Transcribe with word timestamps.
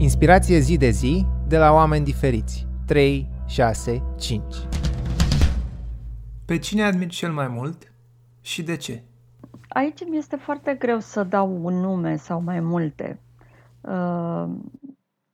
Inspirație 0.00 0.58
zi 0.58 0.76
de 0.76 0.90
zi 0.90 1.26
de 1.46 1.58
la 1.58 1.72
oameni 1.72 2.04
diferiți. 2.04 2.66
3, 2.86 3.28
6, 3.46 4.02
5. 4.18 4.42
Pe 6.44 6.58
cine 6.58 6.82
admiri 6.82 7.10
cel 7.10 7.32
mai 7.32 7.48
mult 7.48 7.92
și 8.40 8.62
de 8.62 8.76
ce? 8.76 9.02
Aici 9.68 10.04
mi 10.08 10.16
este 10.16 10.36
foarte 10.36 10.74
greu 10.74 10.98
să 10.98 11.24
dau 11.24 11.64
un 11.64 11.74
nume 11.74 12.16
sau 12.16 12.40
mai 12.40 12.60
multe. 12.60 13.20
Uh, 13.80 14.44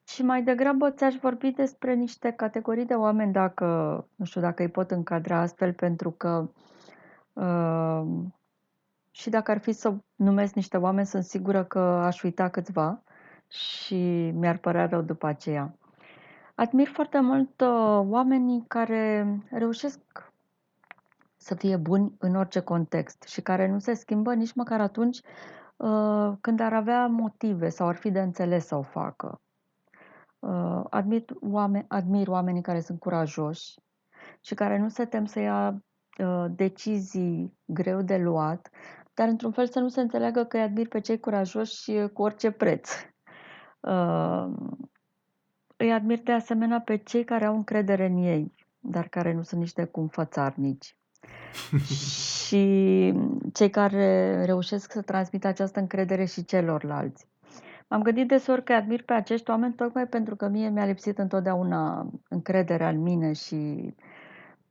și 0.04 0.22
mai 0.22 0.42
degrabă 0.42 0.90
ți-aș 0.90 1.14
vorbi 1.14 1.50
despre 1.50 1.94
niște 1.94 2.30
categorii 2.30 2.86
de 2.86 2.94
oameni, 2.94 3.32
dacă, 3.32 3.66
nu 4.14 4.24
știu, 4.24 4.40
dacă 4.40 4.62
îi 4.62 4.70
pot 4.70 4.90
încadra 4.90 5.40
astfel, 5.40 5.72
pentru 5.72 6.10
că 6.10 6.50
uh, 7.32 8.04
și 9.10 9.30
dacă 9.30 9.50
ar 9.50 9.58
fi 9.58 9.72
să 9.72 9.94
numesc 10.14 10.54
niște 10.54 10.76
oameni, 10.76 11.06
sunt 11.06 11.24
sigură 11.24 11.64
că 11.64 11.78
aș 11.78 12.22
uita 12.22 12.48
câțiva 12.48 13.03
și 13.54 14.30
mi-ar 14.34 14.56
părea 14.56 14.86
rău 14.86 15.02
după 15.02 15.26
aceea. 15.26 15.74
Admir 16.54 16.88
foarte 16.88 17.20
mult 17.20 17.60
uh, 17.60 18.00
oamenii 18.08 18.64
care 18.68 19.26
reușesc 19.50 20.00
să 21.36 21.54
fie 21.54 21.76
buni 21.76 22.14
în 22.18 22.34
orice 22.36 22.60
context 22.60 23.22
și 23.22 23.40
care 23.40 23.68
nu 23.68 23.78
se 23.78 23.94
schimbă 23.94 24.34
nici 24.34 24.54
măcar 24.54 24.80
atunci 24.80 25.20
uh, 25.76 26.32
când 26.40 26.60
ar 26.60 26.72
avea 26.72 27.06
motive 27.06 27.68
sau 27.68 27.88
ar 27.88 27.94
fi 27.94 28.10
de 28.10 28.20
înțeles 28.20 28.66
să 28.66 28.76
o 28.76 28.82
facă. 28.82 29.40
Uh, 30.38 30.84
admir, 30.90 31.24
oameni, 31.40 31.84
admir 31.88 32.28
oamenii 32.28 32.62
care 32.62 32.80
sunt 32.80 32.98
curajoși 32.98 33.74
și 34.40 34.54
care 34.54 34.78
nu 34.78 34.88
se 34.88 35.04
tem 35.04 35.24
să 35.24 35.40
ia 35.40 35.84
uh, 36.18 36.44
decizii 36.50 37.58
greu 37.64 38.02
de 38.02 38.16
luat, 38.16 38.70
dar 39.14 39.28
într-un 39.28 39.52
fel 39.52 39.66
să 39.66 39.80
nu 39.80 39.88
se 39.88 40.00
înțeleagă 40.00 40.44
că 40.44 40.56
îi 40.56 40.62
admir 40.62 40.88
pe 40.88 41.00
cei 41.00 41.20
curajoși 41.20 42.08
cu 42.12 42.22
orice 42.22 42.50
preț. 42.50 42.90
Uh, 43.86 44.46
îi 45.76 45.92
admir 45.92 46.22
de 46.22 46.32
asemenea 46.32 46.80
pe 46.80 46.96
cei 46.96 47.24
care 47.24 47.44
au 47.44 47.54
încredere 47.54 48.06
în 48.06 48.16
ei, 48.16 48.54
dar 48.78 49.08
care 49.08 49.32
nu 49.32 49.42
sunt 49.42 49.60
niște 49.60 49.84
cum 49.84 50.06
fățarnici. 50.06 50.96
și 52.46 53.14
cei 53.52 53.70
care 53.70 54.44
reușesc 54.44 54.92
să 54.92 55.02
transmită 55.02 55.46
această 55.46 55.80
încredere 55.80 56.24
și 56.24 56.44
celorlalți. 56.44 57.26
M-am 57.88 58.02
gândit 58.02 58.28
deseori 58.28 58.64
că 58.64 58.72
admir 58.72 59.02
pe 59.02 59.12
acești 59.12 59.50
oameni 59.50 59.74
tocmai 59.74 60.06
pentru 60.06 60.36
că 60.36 60.48
mie 60.48 60.68
mi-a 60.68 60.84
lipsit 60.84 61.18
întotdeauna 61.18 62.10
încrederea 62.28 62.88
în 62.88 63.02
mine 63.02 63.32
și 63.32 63.94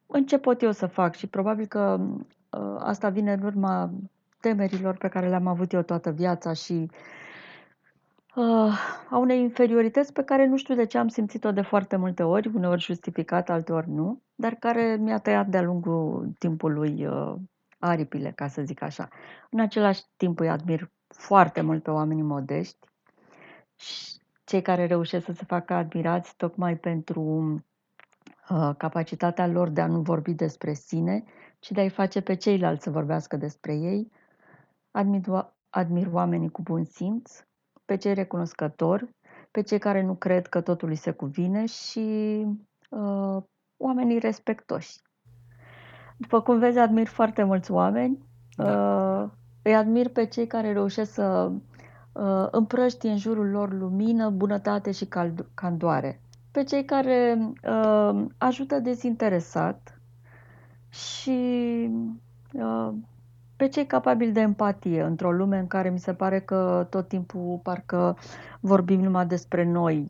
în 0.07 0.25
ce 0.25 0.37
pot 0.37 0.61
eu 0.61 0.71
să 0.71 0.85
fac 0.85 1.15
și 1.15 1.27
probabil 1.27 1.65
că 1.65 1.99
uh, 1.99 2.75
asta 2.79 3.09
vine 3.09 3.33
în 3.33 3.43
urma 3.43 3.91
temerilor 4.39 4.97
pe 4.97 5.07
care 5.07 5.27
le-am 5.29 5.47
avut 5.47 5.73
eu 5.73 5.81
toată 5.81 6.11
viața 6.11 6.53
și 6.53 6.73
uh, 6.73 6.89
a 9.09 9.17
unei 9.17 9.39
inferiorități 9.39 10.13
pe 10.13 10.23
care 10.23 10.45
nu 10.45 10.57
știu 10.57 10.75
de 10.75 10.85
ce 10.85 10.97
am 10.97 11.07
simțit-o 11.07 11.51
de 11.51 11.61
foarte 11.61 11.95
multe 11.95 12.23
ori, 12.23 12.51
uneori 12.53 12.81
justificat, 12.81 13.49
alteori 13.49 13.89
nu, 13.89 14.21
dar 14.35 14.53
care 14.53 14.95
mi-a 14.95 15.19
tăiat 15.19 15.47
de-a 15.47 15.61
lungul 15.61 16.33
timpului 16.39 17.05
uh, 17.05 17.35
aripile, 17.79 18.31
ca 18.31 18.47
să 18.47 18.61
zic 18.61 18.81
așa. 18.81 19.07
În 19.49 19.59
același 19.59 20.01
timp 20.17 20.39
îi 20.39 20.49
admir 20.49 20.91
foarte 21.07 21.61
mult 21.61 21.83
pe 21.83 21.91
oamenii 21.91 22.23
modești, 22.23 22.87
cei 24.43 24.61
care 24.61 24.85
reușesc 24.85 25.25
să 25.25 25.31
se 25.31 25.43
facă 25.47 25.73
admirați 25.73 26.35
tocmai 26.35 26.77
pentru 26.77 27.21
uh, 28.49 28.71
capacitatea 28.77 29.47
lor 29.47 29.69
de 29.69 29.81
a 29.81 29.87
nu 29.87 30.01
vorbi 30.01 30.33
despre 30.33 30.73
sine, 30.73 31.23
ci 31.59 31.71
de 31.71 31.79
a-i 31.79 31.89
face 31.89 32.21
pe 32.21 32.35
ceilalți 32.35 32.83
să 32.83 32.89
vorbească 32.89 33.37
despre 33.37 33.75
ei. 33.75 34.11
Admir, 34.91 35.21
admir 35.69 36.07
oamenii 36.11 36.49
cu 36.49 36.61
bun 36.61 36.83
simț, 36.83 37.43
pe 37.85 37.97
cei 37.97 38.13
recunoscători, 38.13 39.15
pe 39.51 39.61
cei 39.61 39.79
care 39.79 40.01
nu 40.01 40.15
cred 40.15 40.47
că 40.47 40.61
totul 40.61 40.89
îi 40.89 40.95
se 40.95 41.11
cuvine 41.11 41.65
și 41.65 42.45
uh, 42.89 43.43
oamenii 43.77 44.19
respectoși. 44.19 45.01
După 46.17 46.41
cum 46.41 46.59
vezi, 46.59 46.77
admir 46.77 47.07
foarte 47.07 47.43
mulți 47.43 47.71
oameni. 47.71 48.17
Da. 48.55 49.21
Uh, 49.23 49.29
îi 49.61 49.75
admir 49.75 50.09
pe 50.09 50.25
cei 50.25 50.47
care 50.47 50.71
reușesc 50.71 51.13
să 51.13 51.51
uh, 52.13 52.47
împrăștie 52.51 53.09
în 53.09 53.17
jurul 53.17 53.49
lor 53.49 53.73
lumină, 53.73 54.29
bunătate 54.29 54.91
și 54.91 55.07
candoare. 55.53 56.21
Pe 56.51 56.63
cei 56.63 56.85
care 56.85 57.37
uh, 57.69 58.25
ajută 58.37 58.79
dezinteresat 58.79 60.01
și 60.89 61.89
uh, 62.53 62.89
pe 63.55 63.67
cei 63.67 63.85
capabili 63.85 64.31
de 64.31 64.39
empatie 64.39 65.01
într-o 65.01 65.31
lume 65.31 65.57
în 65.57 65.67
care 65.67 65.89
mi 65.89 65.99
se 65.99 66.13
pare 66.13 66.39
că 66.39 66.87
tot 66.89 67.07
timpul 67.07 67.59
parcă 67.63 68.17
vorbim 68.59 69.01
numai 69.01 69.25
despre 69.25 69.63
noi. 69.63 70.07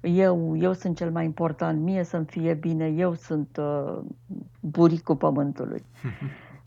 Eu, 0.00 0.56
eu 0.56 0.72
sunt 0.72 0.96
cel 0.96 1.10
mai 1.10 1.24
important, 1.24 1.80
mie 1.80 2.02
să-mi 2.02 2.24
fie 2.24 2.54
bine, 2.54 2.86
eu 2.86 3.14
sunt 3.14 3.56
uh, 3.60 3.98
buricul 4.60 5.16
pământului. 5.16 5.84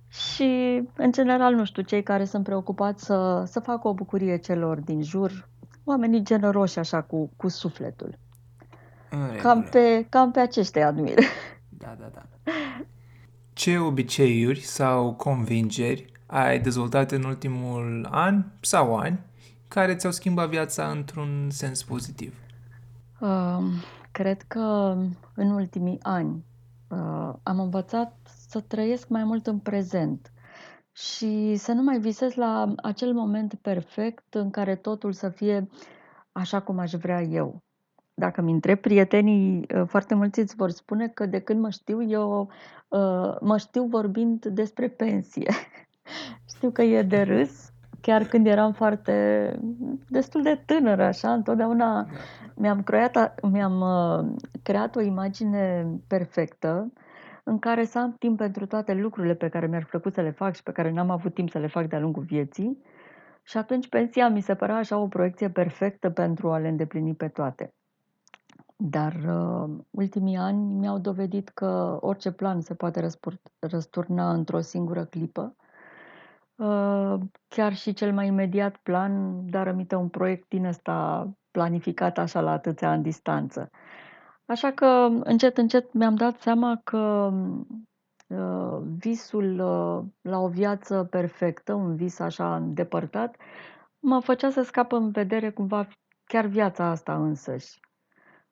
Și, 0.07 0.81
în 0.95 1.11
general, 1.11 1.53
nu 1.53 1.65
știu, 1.65 1.81
cei 1.81 2.03
care 2.03 2.25
sunt 2.25 2.43
preocupați 2.43 3.05
să, 3.05 3.43
să 3.45 3.59
facă 3.59 3.87
o 3.87 3.93
bucurie 3.93 4.37
celor 4.37 4.79
din 4.79 5.01
jur, 5.01 5.47
oamenii 5.83 6.23
generoși 6.23 6.79
așa 6.79 7.01
cu, 7.01 7.31
cu 7.37 7.47
sufletul. 7.47 8.17
Cam 9.41 9.63
pe, 9.71 10.05
cam 10.09 10.31
pe 10.31 10.39
aceștia 10.39 10.87
admir. 10.87 11.17
Da, 11.69 11.95
da, 11.99 12.11
da. 12.13 12.25
Ce 13.59 13.77
obiceiuri 13.77 14.59
sau 14.59 15.13
convingeri 15.13 16.11
ai 16.25 16.59
dezvoltat 16.59 17.11
în 17.11 17.23
ultimul 17.23 18.07
an 18.11 18.45
sau 18.61 18.97
ani 18.97 19.19
care 19.67 19.95
ți-au 19.95 20.11
schimbat 20.11 20.49
viața 20.49 20.89
într-un 20.89 21.47
sens 21.49 21.83
pozitiv? 21.83 22.35
Uh, 23.19 23.57
cred 24.11 24.41
că 24.41 24.95
în 25.35 25.51
ultimii 25.51 25.97
ani 26.01 26.45
uh, 26.89 27.33
am 27.43 27.59
învățat 27.59 28.17
să 28.47 28.59
trăiesc 28.59 29.07
mai 29.07 29.23
mult 29.23 29.47
în 29.47 29.57
prezent 29.59 30.31
și 30.91 31.55
să 31.55 31.71
nu 31.71 31.83
mai 31.83 31.99
visez 31.99 32.33
la 32.33 32.73
acel 32.83 33.13
moment 33.13 33.53
perfect 33.53 34.33
în 34.33 34.49
care 34.49 34.75
totul 34.75 35.13
să 35.13 35.29
fie 35.29 35.69
așa 36.31 36.61
cum 36.61 36.79
aș 36.79 36.91
vrea 36.91 37.21
eu. 37.21 37.63
Dacă 38.19 38.41
mi 38.41 38.51
întreb 38.51 38.79
prietenii, 38.79 39.65
ă, 39.75 39.83
foarte 39.83 40.15
mulți 40.15 40.39
îți 40.39 40.55
vor 40.55 40.69
spune 40.69 41.07
că 41.07 41.25
de 41.25 41.39
când 41.39 41.59
mă 41.59 41.69
știu 41.69 42.03
eu, 42.03 42.49
ă, 42.91 43.37
mă 43.41 43.57
știu 43.57 43.85
vorbind 43.85 44.45
despre 44.45 44.87
pensie. 44.87 45.47
știu 46.55 46.71
că 46.71 46.81
e 46.81 47.01
de 47.01 47.21
râs, 47.21 47.71
chiar 48.01 48.23
când 48.23 48.47
eram 48.47 48.71
foarte 48.71 49.55
destul 50.09 50.41
de 50.41 50.61
tânără, 50.65 51.03
așa, 51.03 51.33
întotdeauna 51.33 52.07
mi-am 52.55 52.83
creat, 52.83 53.39
mi-am 53.51 53.81
ă, 53.81 54.25
creat 54.63 54.95
o 54.95 55.01
imagine 55.01 55.87
perfectă 56.07 56.91
în 57.43 57.59
care 57.59 57.85
să 57.85 57.99
am 57.99 58.15
timp 58.19 58.37
pentru 58.37 58.65
toate 58.65 58.93
lucrurile 58.93 59.33
pe 59.35 59.49
care 59.49 59.67
mi-ar 59.67 59.85
plăcut 59.85 60.13
să 60.13 60.21
le 60.21 60.31
fac 60.31 60.55
și 60.55 60.63
pe 60.63 60.71
care 60.71 60.91
n-am 60.91 61.09
avut 61.09 61.33
timp 61.33 61.49
să 61.49 61.57
le 61.57 61.67
fac 61.67 61.87
de-a 61.87 61.99
lungul 61.99 62.23
vieții. 62.23 62.83
Și 63.43 63.57
atunci 63.57 63.89
pensia 63.89 64.29
mi 64.29 64.41
se 64.41 64.55
părea 64.55 64.75
așa 64.75 64.97
o 64.97 65.07
proiecție 65.07 65.49
perfectă 65.49 66.09
pentru 66.09 66.51
a 66.51 66.57
le 66.57 66.67
îndeplini 66.67 67.15
pe 67.15 67.27
toate. 67.27 67.73
Dar 68.83 69.13
uh, 69.13 69.77
ultimii 69.89 70.37
ani 70.37 70.73
mi-au 70.73 70.97
dovedit 70.97 71.49
că 71.49 71.97
orice 72.01 72.31
plan 72.31 72.61
se 72.61 72.73
poate 72.75 73.09
răsturna 73.59 74.33
într-o 74.33 74.59
singură 74.59 75.05
clipă. 75.05 75.55
Uh, 76.55 77.15
chiar 77.47 77.75
și 77.75 77.93
cel 77.93 78.13
mai 78.13 78.27
imediat 78.27 78.77
plan, 78.77 79.41
dar 79.49 79.67
aminte 79.67 79.95
un 79.95 80.09
proiect 80.09 80.49
din 80.49 80.65
ăsta 80.65 81.27
planificat 81.51 82.17
așa 82.17 82.41
la 82.41 82.51
atâția 82.51 82.89
ani 82.89 83.03
distanță. 83.03 83.69
Așa 84.45 84.71
că 84.71 84.85
încet, 85.23 85.57
încet 85.57 85.93
mi-am 85.93 86.15
dat 86.15 86.39
seama 86.39 86.81
că 86.83 87.31
uh, 88.27 88.81
visul 88.97 89.59
uh, 89.59 90.05
la 90.21 90.39
o 90.39 90.47
viață 90.47 91.03
perfectă, 91.03 91.73
un 91.73 91.95
vis 91.95 92.19
așa 92.19 92.55
îndepărtat, 92.55 93.35
mă 93.99 94.19
făcea 94.19 94.49
să 94.49 94.61
scap 94.61 94.91
în 94.91 95.11
vedere 95.11 95.51
cumva 95.51 95.87
chiar 96.23 96.45
viața 96.45 96.85
asta 96.85 97.15
însăși. 97.15 97.79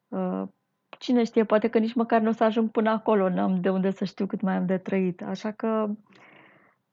Uh, 0.07 0.43
cine 0.89 1.23
știe, 1.23 1.43
poate 1.43 1.67
că 1.67 1.77
nici 1.77 1.93
măcar 1.93 2.21
nu 2.21 2.29
o 2.29 2.31
să 2.31 2.43
ajung 2.43 2.69
până 2.69 2.89
acolo, 2.89 3.29
n-am 3.29 3.61
de 3.61 3.69
unde 3.69 3.91
să 3.91 4.05
știu 4.05 4.25
cât 4.25 4.41
mai 4.41 4.55
am 4.55 4.65
de 4.65 4.77
trăit. 4.77 5.21
Așa 5.21 5.51
că, 5.51 5.89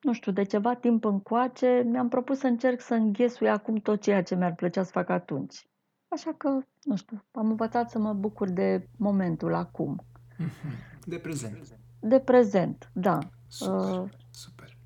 nu 0.00 0.12
știu, 0.12 0.32
de 0.32 0.42
ceva 0.42 0.74
timp 0.74 1.04
încoace 1.04 1.82
mi-am 1.86 2.08
propus 2.08 2.38
să 2.38 2.46
încerc 2.46 2.80
să 2.80 2.94
înghesui 2.94 3.48
acum 3.48 3.76
tot 3.76 4.00
ceea 4.00 4.22
ce 4.22 4.34
mi-ar 4.34 4.54
plăcea 4.54 4.82
să 4.82 4.90
fac 4.90 5.08
atunci. 5.08 5.66
Așa 6.08 6.34
că, 6.36 6.48
nu 6.82 6.96
știu, 6.96 7.24
am 7.30 7.48
învățat 7.48 7.90
să 7.90 7.98
mă 7.98 8.12
bucur 8.12 8.48
de 8.48 8.88
momentul 8.96 9.54
acum. 9.54 10.04
Mhm. 10.38 10.50
De 11.06 11.18
prezent. 11.18 11.68
De 12.00 12.20
prezent, 12.20 12.90
da. 12.92 13.18
Super, 13.46 13.98
uh, 13.98 14.10
super. 14.30 14.76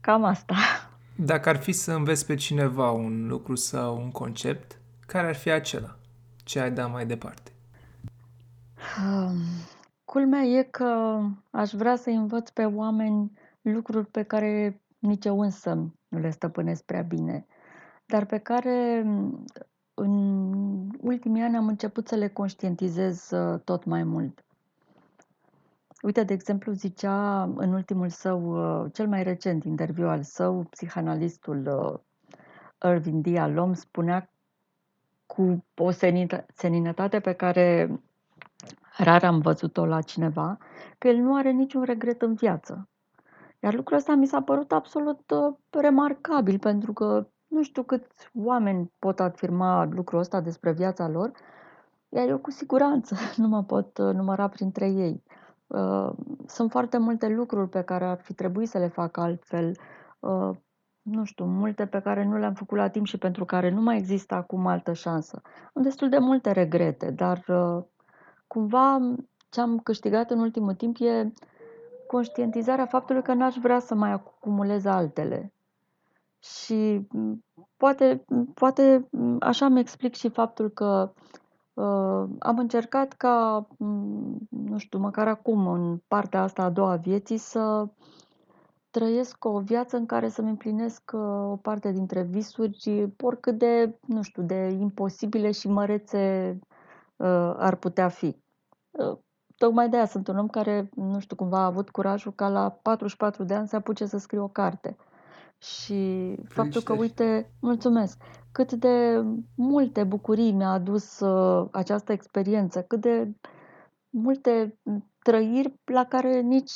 Cam 0.00 0.24
asta. 0.24 0.54
Dacă 1.16 1.48
ar 1.48 1.56
fi 1.56 1.72
să 1.72 1.92
înveți 1.92 2.26
pe 2.26 2.34
cineva 2.34 2.90
un 2.90 3.26
lucru 3.26 3.54
sau 3.54 3.96
un 3.96 4.10
concept, 4.10 4.80
care 5.06 5.26
ar 5.26 5.34
fi 5.34 5.50
acela? 5.50 5.99
Ce 6.50 6.60
ai 6.60 6.72
da 6.72 6.86
mai 6.86 7.06
departe? 7.06 7.52
Um, 9.06 9.36
culmea 10.04 10.40
e 10.40 10.62
că 10.62 11.20
aș 11.50 11.70
vrea 11.70 11.96
să 11.96 12.10
învăț 12.10 12.48
pe 12.48 12.64
oameni 12.64 13.32
lucruri 13.60 14.06
pe 14.06 14.22
care 14.22 14.82
nici 14.98 15.24
eu 15.24 15.40
însă 15.40 15.74
nu 16.08 16.18
le 16.18 16.30
stăpânesc 16.30 16.82
prea 16.82 17.02
bine, 17.02 17.46
dar 18.06 18.24
pe 18.24 18.38
care 18.38 19.06
în 19.94 20.14
ultimii 21.00 21.42
ani 21.42 21.56
am 21.56 21.66
început 21.66 22.08
să 22.08 22.14
le 22.14 22.28
conștientizez 22.28 23.30
uh, 23.30 23.60
tot 23.64 23.84
mai 23.84 24.02
mult. 24.02 24.44
Uite, 26.02 26.22
de 26.22 26.32
exemplu, 26.32 26.72
zicea 26.72 27.42
în 27.42 27.72
ultimul 27.72 28.08
său, 28.08 28.40
uh, 28.82 28.92
cel 28.92 29.08
mai 29.08 29.22
recent 29.22 29.64
interviu 29.64 30.08
al 30.08 30.22
său, 30.22 30.66
psihanalistul 30.70 31.66
uh, 31.66 32.90
Irvin 32.92 33.20
D. 33.20 33.36
Alom 33.36 33.74
spunea 33.74 34.29
cu 35.34 35.64
o 35.76 35.90
seninătate 36.54 37.20
pe 37.20 37.32
care 37.32 37.90
rar 38.96 39.24
am 39.24 39.40
văzut-o 39.40 39.86
la 39.86 40.00
cineva, 40.00 40.58
că 40.98 41.08
el 41.08 41.16
nu 41.16 41.36
are 41.36 41.50
niciun 41.50 41.82
regret 41.82 42.22
în 42.22 42.34
viață. 42.34 42.88
Iar 43.60 43.74
lucrul 43.74 43.96
ăsta 43.96 44.14
mi 44.14 44.26
s-a 44.26 44.42
părut 44.42 44.72
absolut 44.72 45.30
uh, 45.30 45.54
remarcabil, 45.70 46.58
pentru 46.58 46.92
că 46.92 47.28
nu 47.46 47.62
știu 47.62 47.82
câți 47.82 48.30
oameni 48.34 48.92
pot 48.98 49.20
afirma 49.20 49.84
lucrul 49.84 50.18
ăsta 50.18 50.40
despre 50.40 50.72
viața 50.72 51.08
lor, 51.08 51.32
iar 52.08 52.28
eu 52.28 52.38
cu 52.38 52.50
siguranță 52.50 53.16
nu 53.40 53.48
mă 53.48 53.62
pot 53.62 53.98
uh, 53.98 54.14
număra 54.14 54.48
printre 54.48 54.88
ei. 54.88 55.22
Uh, 55.66 56.10
sunt 56.46 56.70
foarte 56.70 56.98
multe 56.98 57.28
lucruri 57.28 57.68
pe 57.68 57.82
care 57.82 58.04
ar 58.04 58.20
fi 58.20 58.34
trebuit 58.34 58.68
să 58.68 58.78
le 58.78 58.88
fac 58.88 59.16
altfel, 59.16 59.76
nu 61.02 61.24
știu, 61.24 61.44
multe 61.44 61.86
pe 61.86 62.00
care 62.00 62.24
nu 62.24 62.38
le-am 62.38 62.54
făcut 62.54 62.78
la 62.78 62.88
timp 62.88 63.06
și 63.06 63.18
pentru 63.18 63.44
care 63.44 63.70
nu 63.70 63.80
mai 63.80 63.96
există 63.96 64.34
acum 64.34 64.66
altă 64.66 64.92
șansă. 64.92 65.42
Am 65.72 65.82
destul 65.82 66.08
de 66.08 66.18
multe 66.18 66.50
regrete, 66.50 67.10
dar 67.10 67.44
cumva 68.46 69.14
ce 69.48 69.60
am 69.60 69.78
câștigat 69.78 70.30
în 70.30 70.38
ultimul 70.38 70.74
timp 70.74 70.96
e 71.00 71.32
conștientizarea 72.06 72.86
faptului 72.86 73.22
că 73.22 73.34
n-aș 73.34 73.54
vrea 73.56 73.78
să 73.78 73.94
mai 73.94 74.10
acumulez 74.10 74.84
altele. 74.84 75.52
Și 76.38 77.06
poate, 77.76 78.24
poate 78.54 79.08
așa 79.40 79.68
mi 79.68 79.80
explic 79.80 80.14
și 80.14 80.28
faptul 80.28 80.68
că 80.68 81.12
uh, 81.74 82.28
am 82.38 82.58
încercat 82.58 83.12
ca, 83.12 83.66
nu 84.48 84.78
știu, 84.78 84.98
măcar 84.98 85.28
acum, 85.28 85.66
în 85.66 86.00
partea 86.08 86.42
asta 86.42 86.62
a 86.62 86.70
doua 86.70 86.96
vieții, 86.96 87.36
să 87.36 87.88
trăiesc 88.90 89.44
o 89.44 89.60
viață 89.60 89.96
în 89.96 90.06
care 90.06 90.28
să-mi 90.28 90.48
împlinesc 90.48 91.10
uh, 91.14 91.50
o 91.50 91.56
parte 91.56 91.92
dintre 91.92 92.22
visuri, 92.22 93.08
oricât 93.20 93.58
de, 93.58 93.98
nu 94.06 94.22
știu, 94.22 94.42
de 94.42 94.76
imposibile 94.78 95.50
și 95.50 95.68
mărețe 95.68 96.58
uh, 97.16 97.54
ar 97.56 97.76
putea 97.76 98.08
fi. 98.08 98.36
Uh, 98.90 99.18
tocmai 99.56 99.88
de 99.88 99.96
aia 99.96 100.06
sunt 100.06 100.28
un 100.28 100.38
om 100.38 100.48
care, 100.48 100.90
nu 100.94 101.20
știu, 101.20 101.36
cumva 101.36 101.58
a 101.58 101.64
avut 101.64 101.90
curajul 101.90 102.32
ca 102.32 102.48
la 102.48 102.70
44 102.70 103.44
de 103.44 103.54
ani 103.54 103.68
să 103.68 103.76
apuce 103.76 104.06
să 104.06 104.18
scrie 104.18 104.40
o 104.40 104.48
carte. 104.48 104.96
Și 105.58 106.34
faptul 106.48 106.82
că, 106.82 106.92
uite, 106.92 107.52
mulțumesc, 107.60 108.22
cât 108.52 108.72
de 108.72 109.24
multe 109.54 110.04
bucurii 110.04 110.52
mi-a 110.52 110.70
adus 110.70 111.20
uh, 111.20 111.68
această 111.72 112.12
experiență, 112.12 112.82
cât 112.82 113.00
de 113.00 113.32
multe 114.10 114.78
trăiri 115.22 115.74
la 115.84 116.04
care 116.04 116.40
nici, 116.40 116.72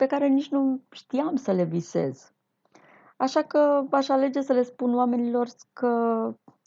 pe 0.00 0.06
care 0.06 0.26
nici 0.26 0.48
nu 0.48 0.80
știam 0.90 1.36
să 1.36 1.52
le 1.52 1.64
visez. 1.64 2.32
Așa 3.16 3.42
că 3.42 3.82
aș 3.90 4.08
alege 4.08 4.40
să 4.40 4.52
le 4.52 4.62
spun 4.62 4.94
oamenilor 4.94 5.48
că, 5.72 5.88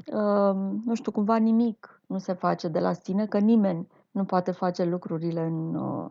uh, 0.06 0.56
nu 0.86 0.96
știu, 0.96 1.12
cumva 1.12 1.36
nimic 1.36 2.02
nu 2.08 2.18
se 2.18 2.34
face 2.34 2.68
de 2.68 2.80
la 2.80 2.94
sine, 2.94 3.26
că 3.26 3.38
nimeni 3.38 3.88
nu 4.12 4.26
poate 4.26 4.52
face 4.52 4.84
lucrurile 4.84 5.42
în, 5.42 5.76
uh, 5.76 6.10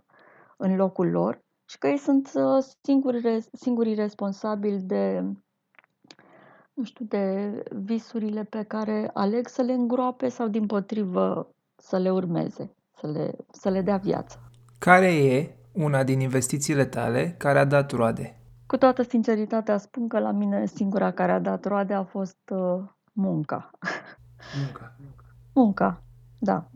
în 0.57 0.77
locul 0.77 1.11
lor 1.11 1.43
și 1.65 1.79
că 1.79 1.87
ei 1.87 1.97
sunt 1.97 2.33
uh, 2.35 2.65
singurii, 2.83 3.45
singurii 3.53 3.95
responsabili 3.95 4.81
de, 4.81 5.25
nu 6.73 6.85
știu, 6.85 7.05
de 7.05 7.53
visurile 7.71 8.45
pe 8.45 8.63
care 8.63 9.11
aleg 9.15 9.47
să 9.49 9.63
le 9.63 9.73
îngroape 9.73 10.29
sau 10.29 10.49
din 10.49 10.67
potrivă 10.67 11.55
să 11.77 11.99
le 11.99 12.13
urmeze, 12.13 12.75
să 13.01 13.07
le, 13.07 13.37
să 13.51 13.69
le 13.69 13.81
dea 13.81 13.97
viață. 13.97 14.39
Care 14.79 15.15
e 15.15 15.62
una 15.73 16.05
din 16.05 16.21
investițiile 16.21 16.85
tale 16.85 17.35
care 17.39 17.59
a 17.59 17.65
dat 17.65 17.91
roade? 17.91 18.37
Cu 18.67 18.77
toată 18.77 19.03
sinceritatea 19.03 19.79
spun 19.79 20.09
că 20.09 20.19
la 20.19 20.31
mine 20.31 20.67
singura 20.67 21.11
care 21.11 21.33
a 21.33 21.41
dat 21.41 21.65
roade 21.65 21.95
a 21.95 22.05
fost 22.05 22.51
uh, 22.51 22.83
munca. 23.13 23.71
Munca. 24.59 24.97
Munca. 25.53 26.03
Da. 26.39 26.71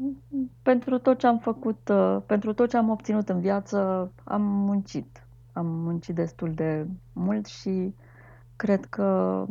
Pentru 0.62 0.98
tot 0.98 1.18
ce 1.18 1.26
am 1.26 1.38
făcut, 1.38 1.88
uh, 1.88 2.16
pentru 2.26 2.54
tot 2.54 2.68
ce 2.68 2.76
am 2.76 2.90
obținut 2.90 3.28
în 3.28 3.40
viață, 3.40 4.10
am 4.24 4.42
muncit. 4.42 5.26
Am 5.52 5.66
muncit 5.66 6.14
destul 6.14 6.52
de 6.54 6.86
mult 7.12 7.46
și 7.46 7.94
cred 8.56 8.84
că 8.84 9.44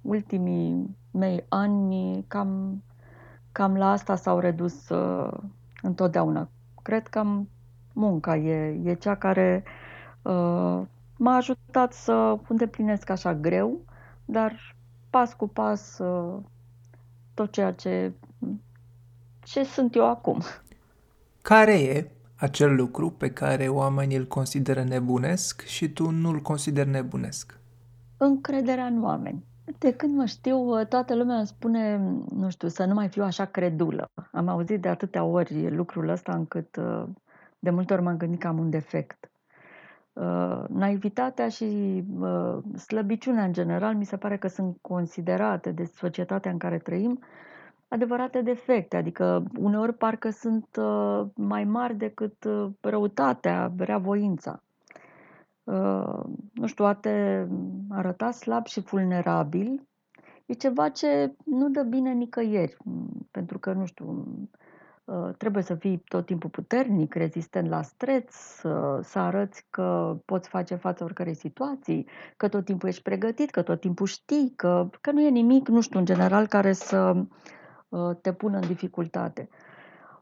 ultimii 0.00 0.96
mei 1.10 1.44
ani 1.48 2.24
cam, 2.28 2.82
cam 3.52 3.76
la 3.76 3.90
asta 3.90 4.16
s-au 4.16 4.38
redus 4.38 4.88
uh, 4.88 5.32
întotdeauna. 5.82 6.48
Cred 6.82 7.06
că 7.06 7.22
munca 7.92 8.36
e, 8.36 8.80
e 8.84 8.94
cea 8.94 9.14
care 9.14 9.64
uh, 10.22 10.80
m-a 11.16 11.36
ajutat 11.36 11.92
să 11.92 12.38
îndeplinesc 12.48 13.10
așa 13.10 13.34
greu, 13.34 13.80
dar 14.24 14.76
pas 15.10 15.34
cu 15.34 15.48
pas 15.48 15.98
uh, 15.98 16.38
tot 17.34 17.52
ceea 17.52 17.72
ce 17.72 18.12
ce 19.44 19.64
sunt 19.64 19.94
eu 19.94 20.08
acum. 20.08 20.42
Care 21.42 21.82
e 21.82 22.10
acel 22.36 22.74
lucru 22.74 23.10
pe 23.10 23.30
care 23.30 23.68
oamenii 23.68 24.16
îl 24.16 24.26
consideră 24.26 24.82
nebunesc 24.82 25.60
și 25.60 25.88
tu 25.88 26.10
nu 26.10 26.28
îl 26.28 26.40
consideri 26.40 26.88
nebunesc? 26.88 27.58
Încrederea 28.16 28.84
în 28.84 29.02
oameni. 29.02 29.44
De 29.78 29.92
când 29.92 30.16
mă 30.16 30.24
știu, 30.24 30.84
toată 30.84 31.14
lumea 31.14 31.36
îmi 31.36 31.46
spune, 31.46 31.96
nu 32.34 32.50
știu, 32.50 32.68
să 32.68 32.84
nu 32.84 32.94
mai 32.94 33.08
fiu 33.08 33.22
așa 33.22 33.44
credulă. 33.44 34.10
Am 34.32 34.48
auzit 34.48 34.80
de 34.80 34.88
atâtea 34.88 35.24
ori 35.24 35.74
lucrul 35.74 36.08
ăsta 36.08 36.32
încât 36.32 36.80
de 37.62 37.70
multe 37.70 37.92
ori 37.92 38.02
m-am 38.02 38.16
gândit 38.16 38.40
că 38.40 38.46
am 38.46 38.58
un 38.58 38.70
defect. 38.70 39.30
Uh, 40.12 40.64
naivitatea 40.68 41.48
și 41.48 42.04
uh, 42.18 42.58
slăbiciunea 42.78 43.44
în 43.44 43.52
general 43.52 43.94
mi 43.94 44.04
se 44.04 44.16
pare 44.16 44.36
că 44.36 44.48
sunt 44.48 44.76
considerate 44.80 45.70
de 45.70 45.84
societatea 45.84 46.50
în 46.50 46.58
care 46.58 46.78
trăim 46.78 47.18
adevărate 47.88 48.40
defecte, 48.40 48.96
adică 48.96 49.44
uneori 49.58 49.94
parcă 49.94 50.30
sunt 50.30 50.76
uh, 50.76 51.26
mai 51.34 51.64
mari 51.64 51.96
decât 51.96 52.44
uh, 52.44 52.70
răutatea, 52.80 53.72
reavoința. 53.76 54.62
Uh, 55.64 56.20
nu 56.52 56.66
știu, 56.66 56.84
a 56.84 56.94
te 56.94 57.46
arăta 57.88 58.30
slab 58.30 58.66
și 58.66 58.80
vulnerabil 58.80 59.86
e 60.46 60.52
ceva 60.52 60.88
ce 60.88 61.34
nu 61.44 61.68
dă 61.68 61.82
bine 61.82 62.12
nicăieri, 62.12 62.76
pentru 63.30 63.58
că, 63.58 63.72
nu 63.72 63.84
știu, 63.84 64.26
trebuie 65.38 65.62
să 65.62 65.74
fii 65.74 66.02
tot 66.08 66.26
timpul 66.26 66.50
puternic, 66.50 67.14
rezistent 67.14 67.68
la 67.68 67.82
stres, 67.82 68.24
să, 68.30 69.00
să 69.02 69.18
arăți 69.18 69.66
că 69.70 70.16
poți 70.24 70.48
face 70.48 70.74
față 70.74 71.04
oricărei 71.04 71.34
situații, 71.34 72.06
că 72.36 72.48
tot 72.48 72.64
timpul 72.64 72.88
ești 72.88 73.02
pregătit, 73.02 73.50
că 73.50 73.62
tot 73.62 73.80
timpul 73.80 74.06
știi, 74.06 74.52
că, 74.56 74.88
că 75.00 75.10
nu 75.10 75.20
e 75.20 75.28
nimic, 75.28 75.68
nu 75.68 75.80
știu, 75.80 75.98
în 75.98 76.04
general, 76.04 76.46
care 76.46 76.72
să 76.72 77.24
Uh, 77.92 78.16
te 78.20 78.32
pună 78.32 78.58
în 78.58 78.66
dificultate. 78.66 79.48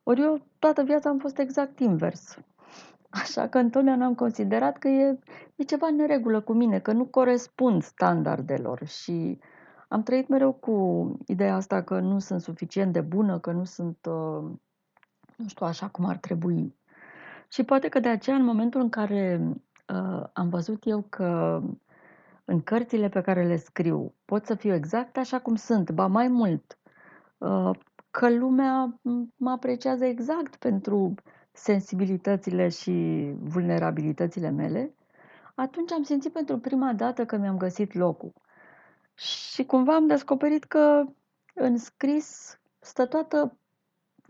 Ori 0.02 0.20
eu 0.20 0.40
toată 0.58 0.82
viața 0.82 1.08
am 1.08 1.18
fost 1.18 1.38
exact 1.38 1.78
invers. 1.78 2.38
Așa 3.22 3.48
că 3.48 3.58
întotdeauna 3.58 4.04
am 4.04 4.14
considerat 4.14 4.78
că 4.78 4.88
e, 4.88 5.18
e 5.56 5.64
ceva 5.64 5.86
în 5.86 5.96
neregulă 5.96 6.40
cu 6.40 6.52
mine, 6.52 6.78
că 6.78 6.92
nu 6.92 7.04
corespund 7.04 7.82
standardelor 7.82 8.86
și 8.86 9.38
am 9.88 10.02
trăit 10.02 10.28
mereu 10.28 10.52
cu 10.52 11.16
ideea 11.26 11.54
asta 11.54 11.82
că 11.82 12.00
nu 12.00 12.18
sunt 12.18 12.40
suficient 12.40 12.92
de 12.92 13.00
bună, 13.00 13.38
că 13.38 13.52
nu 13.52 13.64
sunt, 13.64 13.98
uh, 14.08 14.50
nu 15.40 15.48
știu, 15.48 15.66
așa 15.66 15.88
cum 15.88 16.04
ar 16.04 16.16
trebui. 16.16 16.74
Și 17.48 17.62
poate 17.62 17.88
că 17.88 18.00
de 18.00 18.08
aceea, 18.08 18.36
în 18.36 18.44
momentul 18.44 18.80
în 18.80 18.88
care 18.88 19.40
uh, 19.42 20.24
am 20.32 20.48
văzut 20.48 20.82
eu 20.86 21.02
că 21.08 21.60
în 22.44 22.60
cărțile 22.62 23.08
pe 23.08 23.20
care 23.20 23.46
le 23.46 23.56
scriu 23.56 24.14
pot 24.24 24.46
să 24.46 24.54
fiu 24.54 24.74
exact 24.74 25.16
așa 25.16 25.40
cum 25.40 25.54
sunt, 25.54 25.90
ba 25.90 26.06
mai 26.06 26.28
mult, 26.28 26.80
Uh, 27.40 27.70
că 28.10 28.30
lumea 28.30 29.00
mă 29.36 29.50
apreciază 29.50 30.04
exact 30.04 30.56
pentru 30.56 31.14
sensibilitățile 31.52 32.68
și 32.68 32.90
vulnerabilitățile 33.38 34.50
mele, 34.50 34.94
atunci 35.54 35.92
am 35.92 36.02
simțit 36.02 36.32
pentru 36.32 36.58
prima 36.58 36.92
dată 36.92 37.24
că 37.26 37.36
mi-am 37.36 37.56
găsit 37.56 37.94
locul. 37.94 38.32
Și 39.14 39.64
cumva 39.64 39.94
am 39.94 40.06
descoperit 40.06 40.64
că 40.64 41.04
în 41.54 41.76
scris 41.76 42.58
stă 42.78 43.06
toată 43.06 43.56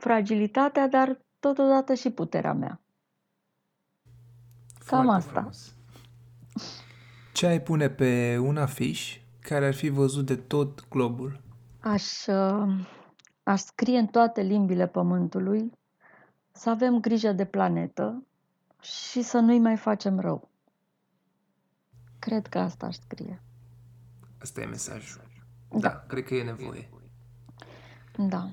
fragilitatea, 0.01 0.89
dar 0.89 1.19
totodată 1.39 1.95
și 1.95 2.11
puterea 2.11 2.53
mea. 2.53 2.81
Cam 4.87 5.05
Foarte 5.05 5.11
asta. 5.11 5.33
Frumos. 5.33 5.75
Ce 7.33 7.47
ai 7.47 7.63
pune 7.63 7.89
pe 7.89 8.39
un 8.39 8.57
afiș 8.57 9.21
care 9.41 9.67
ar 9.67 9.75
fi 9.75 9.89
văzut 9.89 10.27
de 10.27 10.37
tot 10.37 10.89
globul? 10.89 11.41
Aș 11.81 12.27
uh, 12.27 12.89
Aș 13.51 13.61
scrie 13.61 13.99
în 13.99 14.07
toate 14.07 14.41
limbile 14.41 14.87
pământului 14.87 15.73
să 16.53 16.71
avem 16.71 17.01
grijă 17.01 17.33
de 17.33 17.45
planetă 17.45 18.23
și 18.81 19.23
să 19.23 19.39
nu-i 19.39 19.59
mai 19.59 19.77
facem 19.77 20.19
rău. 20.19 20.49
Cred 22.19 22.47
că 22.47 22.59
asta 22.59 22.87
aș 22.87 22.97
scrie. 22.97 23.43
Asta 24.41 24.61
e 24.61 24.65
mesajul. 24.65 25.23
Da, 25.69 25.79
da 25.79 26.05
cred 26.07 26.25
că 26.25 26.35
e 26.35 26.43
nevoie. 26.43 26.89
Da. 28.17 28.51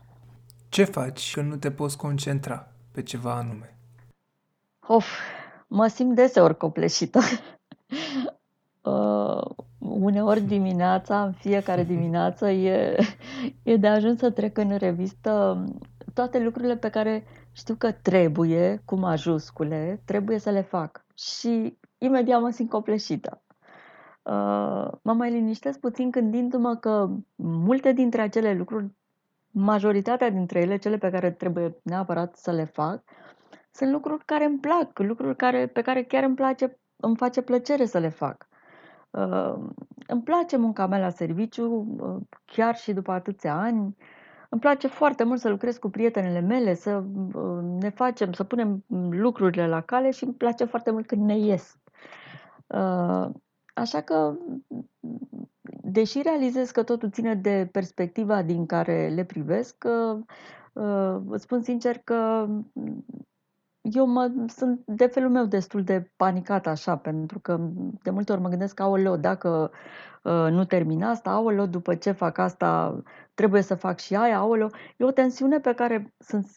Ce 0.70 0.84
faci 0.84 1.34
când 1.34 1.50
nu 1.50 1.56
te 1.56 1.72
poți 1.72 1.98
concentra 1.98 2.72
pe 2.92 3.04
ceva 3.04 3.34
anume? 3.34 3.78
Of, 4.88 5.06
mă 5.68 5.88
simt 5.88 6.16
deseori 6.16 6.58
copleșită. 6.58 7.20
uh, 8.92 9.42
uneori 9.80 10.42
dimineața, 10.42 11.24
în 11.24 11.32
fiecare 11.32 11.84
dimineață, 11.84 12.50
e, 12.50 12.98
e 13.64 13.76
de 13.76 13.88
ajuns 13.88 14.20
să 14.20 14.32
trec 14.32 14.58
în 14.58 14.76
revistă 14.78 15.64
toate 16.14 16.40
lucrurile 16.40 16.78
pe 16.78 16.90
care 16.90 17.24
știu 17.52 17.76
că 17.76 17.92
trebuie, 17.92 18.82
cu 18.86 18.96
majuscule, 18.96 20.02
trebuie 20.06 20.40
să 20.40 20.50
le 20.50 20.62
fac. 20.62 21.06
Și 21.14 21.78
imediat 21.98 22.42
mă 22.42 22.50
simt 22.50 22.70
copleșită. 22.70 23.42
Uh, 24.24 24.88
mă 25.02 25.14
mai 25.14 25.32
liniștesc 25.32 25.80
puțin 25.80 26.12
gândindu-mă 26.12 26.76
că 26.76 27.10
multe 27.36 27.92
dintre 27.92 28.22
acele 28.22 28.54
lucruri, 28.54 28.96
majoritatea 29.52 30.30
dintre 30.30 30.60
ele, 30.60 30.78
cele 30.78 30.98
pe 30.98 31.10
care 31.10 31.32
trebuie 31.32 31.78
neapărat 31.84 32.36
să 32.36 32.52
le 32.52 32.66
fac, 32.66 33.04
sunt 33.72 33.92
lucruri 33.92 34.26
care 34.26 34.46
îmi 34.46 34.60
plac, 34.60 35.00
lucruri 35.00 35.36
care, 35.36 35.68
pe 35.68 35.82
care 35.82 36.04
chiar 36.04 36.24
îmi 36.24 36.36
place, 36.36 36.80
îmi 36.96 37.16
face 37.16 37.42
plăcere 37.42 37.86
să 37.86 37.98
le 37.98 38.10
fac. 38.10 38.48
Uh, 39.10 39.56
îmi 40.08 40.22
place 40.24 40.58
munca 40.58 40.88
mea 40.88 41.00
la 41.00 41.10
serviciu, 41.10 41.96
uh, 42.00 42.16
chiar 42.46 42.76
și 42.76 42.94
după 42.94 43.12
atâția 43.12 43.56
ani. 43.60 43.96
Îmi 44.50 44.62
place 44.62 44.88
foarte 44.88 45.24
mult 45.24 45.40
să 45.40 45.50
lucrez 45.50 45.78
cu 45.78 45.90
prietenele 45.90 46.40
mele, 46.40 46.74
să 46.74 47.04
uh, 47.34 47.64
ne 47.80 47.90
facem, 47.90 48.32
să 48.32 48.44
punem 48.44 48.84
lucrurile 49.10 49.68
la 49.68 49.82
cale 49.82 50.12
și 50.12 50.24
îmi 50.24 50.34
place 50.34 50.64
foarte 50.64 50.92
mult 50.92 51.08
când 51.08 51.26
ne 51.26 51.38
ies. 51.38 51.78
Uh, 52.68 53.30
așa 53.74 54.02
că, 54.02 54.38
deși 55.90 56.22
realizez 56.22 56.72
că 56.72 56.84
totul 56.84 57.12
ține 57.12 57.36
de 57.36 57.70
perspectiva 57.72 58.42
din 58.42 58.66
care 58.66 59.12
le 59.16 59.24
privesc, 59.24 59.86
uh, 60.74 61.18
îți 61.30 61.44
spun 61.44 61.62
sincer 61.62 61.98
că 61.98 62.48
eu 63.82 64.06
mă, 64.06 64.32
sunt 64.48 64.82
de 64.86 65.06
felul 65.06 65.30
meu 65.30 65.46
destul 65.46 65.84
de 65.84 66.12
panicat 66.16 66.68
așa, 66.68 66.98
pentru 66.98 67.40
că 67.40 67.60
de 68.04 68.10
multe 68.10 68.32
ori 68.32 68.42
mă 68.42 68.50
gândesc, 68.50 68.80
aoleo, 68.80 69.18
dacă 69.18 69.72
uh, 70.24 70.48
nu 70.50 70.66
termin 70.66 71.04
asta, 71.04 71.30
aoleo, 71.30 71.66
după 71.66 71.96
ce 71.96 72.12
fac 72.12 72.38
asta, 72.38 73.02
trebuie 73.34 73.62
să 73.62 73.76
fac 73.76 74.00
și 74.00 74.16
aia, 74.16 74.38
aoleo. 74.38 74.70
E 74.98 75.04
o 75.04 75.12
tensiune 75.12 75.60
pe 75.60 75.74
care 75.74 76.14
sunt, 76.18 76.48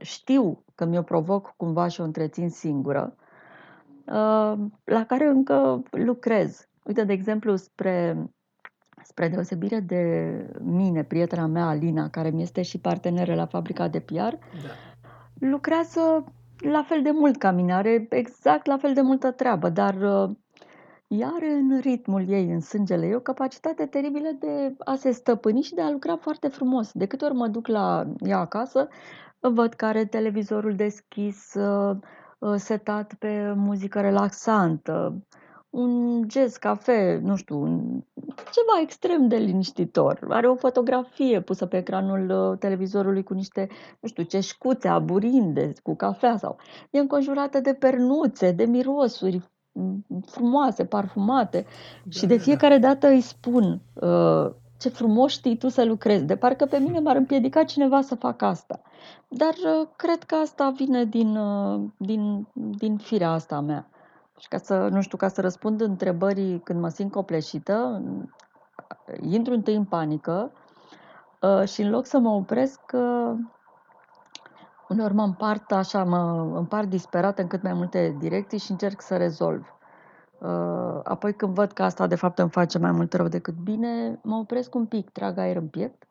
știu 0.00 0.64
că 0.74 0.84
mi-o 0.84 1.02
provoc 1.02 1.54
cumva 1.56 1.88
și 1.88 2.00
o 2.00 2.04
întrețin 2.04 2.50
singură, 2.50 3.14
uh, 4.06 4.54
la 4.84 5.04
care 5.06 5.26
încă 5.26 5.82
lucrez. 5.90 6.66
Uite, 6.84 7.04
de 7.04 7.12
exemplu, 7.12 7.56
spre, 7.56 8.26
spre 9.02 9.28
deosebire 9.28 9.80
de 9.80 10.02
mine, 10.60 11.04
prietena 11.04 11.46
mea, 11.46 11.66
Alina, 11.66 12.10
care 12.10 12.30
mi 12.30 12.42
este 12.42 12.62
și 12.62 12.80
parteneră 12.80 13.34
la 13.34 13.46
fabrica 13.46 13.88
de 13.88 14.00
PR, 14.00 14.14
da 14.14 14.38
lucrează 15.50 16.24
la 16.58 16.82
fel 16.82 17.02
de 17.02 17.10
mult 17.10 17.36
ca 17.36 17.50
mine, 17.50 17.74
are 17.74 18.06
exact 18.10 18.66
la 18.66 18.76
fel 18.76 18.94
de 18.94 19.00
multă 19.00 19.30
treabă, 19.30 19.68
dar 19.68 19.94
uh, 19.94 20.30
ea 21.06 21.32
are 21.34 21.50
în 21.50 21.80
ritmul 21.80 22.28
ei, 22.28 22.50
în 22.50 22.60
sângele 22.60 23.06
ei, 23.06 23.14
o 23.14 23.20
capacitate 23.20 23.86
teribilă 23.86 24.28
de 24.38 24.74
a 24.84 24.94
se 24.94 25.10
stăpâni 25.10 25.62
și 25.62 25.74
de 25.74 25.80
a 25.80 25.90
lucra 25.90 26.16
foarte 26.16 26.48
frumos. 26.48 26.90
De 26.92 27.06
câte 27.06 27.24
ori 27.24 27.34
mă 27.34 27.48
duc 27.48 27.66
la 27.66 28.04
ea 28.18 28.38
acasă, 28.38 28.88
văd 29.40 29.74
că 29.74 29.84
are 29.84 30.04
televizorul 30.04 30.74
deschis, 30.74 31.54
uh, 31.54 31.96
uh, 32.38 32.54
setat 32.56 33.14
pe 33.14 33.52
muzică 33.56 34.00
relaxantă, 34.00 35.22
un 35.72 36.24
jazz 36.30 36.56
cafe, 36.56 37.20
nu 37.22 37.36
știu, 37.36 37.60
un, 37.60 38.02
ceva 38.34 38.80
extrem 38.82 39.28
de 39.28 39.36
liniștitor. 39.36 40.26
Are 40.28 40.48
o 40.48 40.54
fotografie 40.54 41.40
pusă 41.40 41.66
pe 41.66 41.76
ecranul 41.76 42.50
uh, 42.50 42.58
televizorului 42.58 43.22
cu 43.22 43.34
niște, 43.34 43.68
nu 44.00 44.08
știu, 44.08 44.22
ceșcuțe 44.22 44.88
aburinde 44.88 45.72
cu 45.82 45.96
cafea 45.96 46.36
sau... 46.36 46.56
E 46.90 46.98
înconjurată 46.98 47.60
de 47.60 47.74
pernuțe, 47.74 48.50
de 48.50 48.64
mirosuri 48.64 49.50
frumoase, 50.26 50.84
parfumate 50.84 51.64
da, 52.04 52.10
și 52.10 52.20
de 52.20 52.26
da, 52.26 52.34
da. 52.34 52.42
fiecare 52.42 52.78
da. 52.78 52.88
dată 52.88 53.08
îi 53.08 53.20
spun 53.20 53.80
uh, 53.94 54.50
ce 54.78 54.88
frumos 54.88 55.32
știi 55.32 55.56
tu 55.56 55.68
să 55.68 55.84
lucrezi. 55.84 56.24
De 56.24 56.36
parcă 56.36 56.66
pe 56.66 56.78
mine 56.78 56.98
m-ar 56.98 57.16
împiedica 57.16 57.64
cineva 57.64 58.00
să 58.00 58.14
fac 58.14 58.42
asta. 58.42 58.80
Dar 59.28 59.54
uh, 59.64 59.88
cred 59.96 60.22
că 60.22 60.34
asta 60.34 60.72
vine 60.76 61.04
din, 61.04 61.36
uh, 61.36 61.80
din, 61.96 62.46
din 62.52 62.96
firea 62.96 63.30
asta 63.30 63.60
mea. 63.60 63.86
Și 64.38 64.48
ca 64.48 64.58
să, 64.58 64.88
nu 64.88 65.00
știu, 65.00 65.16
ca 65.16 65.28
să 65.28 65.40
răspund 65.40 65.80
întrebării 65.80 66.60
când 66.60 66.80
mă 66.80 66.88
simt 66.88 67.10
copleșită, 67.10 68.02
intru 69.20 69.52
întâi 69.52 69.74
în 69.74 69.84
panică 69.84 70.52
uh, 71.40 71.68
și 71.68 71.82
în 71.82 71.90
loc 71.90 72.06
să 72.06 72.18
mă 72.18 72.30
opresc, 72.30 72.80
uh, 72.92 73.32
uneori 74.88 75.14
mă 75.14 75.22
împart 75.22 75.72
așa, 75.72 76.04
mă 76.04 76.52
împart 76.54 76.88
disperat 76.88 77.38
în 77.38 77.46
cât 77.46 77.62
mai 77.62 77.72
multe 77.72 78.16
direcții 78.18 78.58
și 78.58 78.70
încerc 78.70 79.00
să 79.00 79.16
rezolv. 79.16 79.76
Uh, 80.38 81.00
apoi 81.04 81.34
când 81.34 81.54
văd 81.54 81.72
că 81.72 81.82
asta 81.82 82.06
de 82.06 82.14
fapt 82.14 82.38
îmi 82.38 82.50
face 82.50 82.78
mai 82.78 82.90
mult 82.90 83.12
rău 83.12 83.28
decât 83.28 83.54
bine, 83.54 84.18
mă 84.22 84.36
opresc 84.36 84.74
un 84.74 84.86
pic, 84.86 85.10
trag 85.10 85.38
aer 85.38 85.56
în 85.56 85.68
piept. 85.68 86.06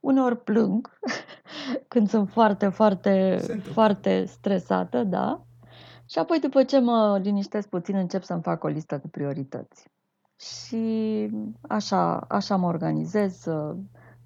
Uneori 0.00 0.36
plâng 0.36 0.98
când 1.88 2.08
sunt 2.08 2.30
foarte, 2.30 2.68
foarte, 2.68 3.40
foarte 3.72 4.24
stresată, 4.24 5.04
da. 5.04 5.42
Și 6.10 6.18
apoi, 6.18 6.38
după 6.40 6.62
ce 6.62 6.78
mă 6.78 7.18
liniștesc 7.22 7.68
puțin, 7.68 7.96
încep 7.96 8.22
să-mi 8.22 8.42
fac 8.42 8.64
o 8.64 8.68
listă 8.68 8.98
cu 8.98 9.08
priorități. 9.08 9.88
Și 10.36 11.28
așa, 11.60 12.16
așa 12.16 12.56
mă 12.56 12.66
organizez, 12.66 13.44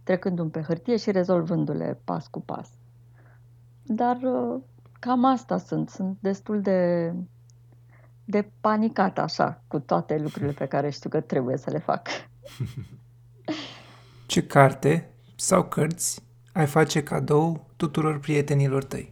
trecându-mi 0.03 0.51
pe 0.51 0.61
hârtie 0.61 0.97
și 0.97 1.11
rezolvându-le 1.11 2.01
pas 2.05 2.27
cu 2.27 2.41
pas. 2.41 2.71
Dar 3.83 4.19
cam 5.01 5.25
asta 5.25 5.59
sunt. 5.59 5.89
Sunt 5.89 6.17
destul 6.21 6.61
de, 6.61 7.13
de 8.25 8.51
panicat 8.61 9.19
așa 9.19 9.63
cu 9.69 9.79
toate 9.79 10.19
lucrurile 10.19 10.53
pe 10.53 10.67
care 10.67 10.91
știu 10.91 11.11
că 11.11 11.21
trebuie 11.21 11.57
să 11.57 11.71
le 11.71 11.79
fac. 11.79 12.09
Ce 14.27 14.47
carte 14.47 15.15
sau 15.37 15.65
cărți 15.65 16.23
ai 16.53 16.67
face 16.67 17.03
cadou 17.03 17.67
tuturor 17.77 18.19
prietenilor 18.19 18.85
tăi? 18.85 19.12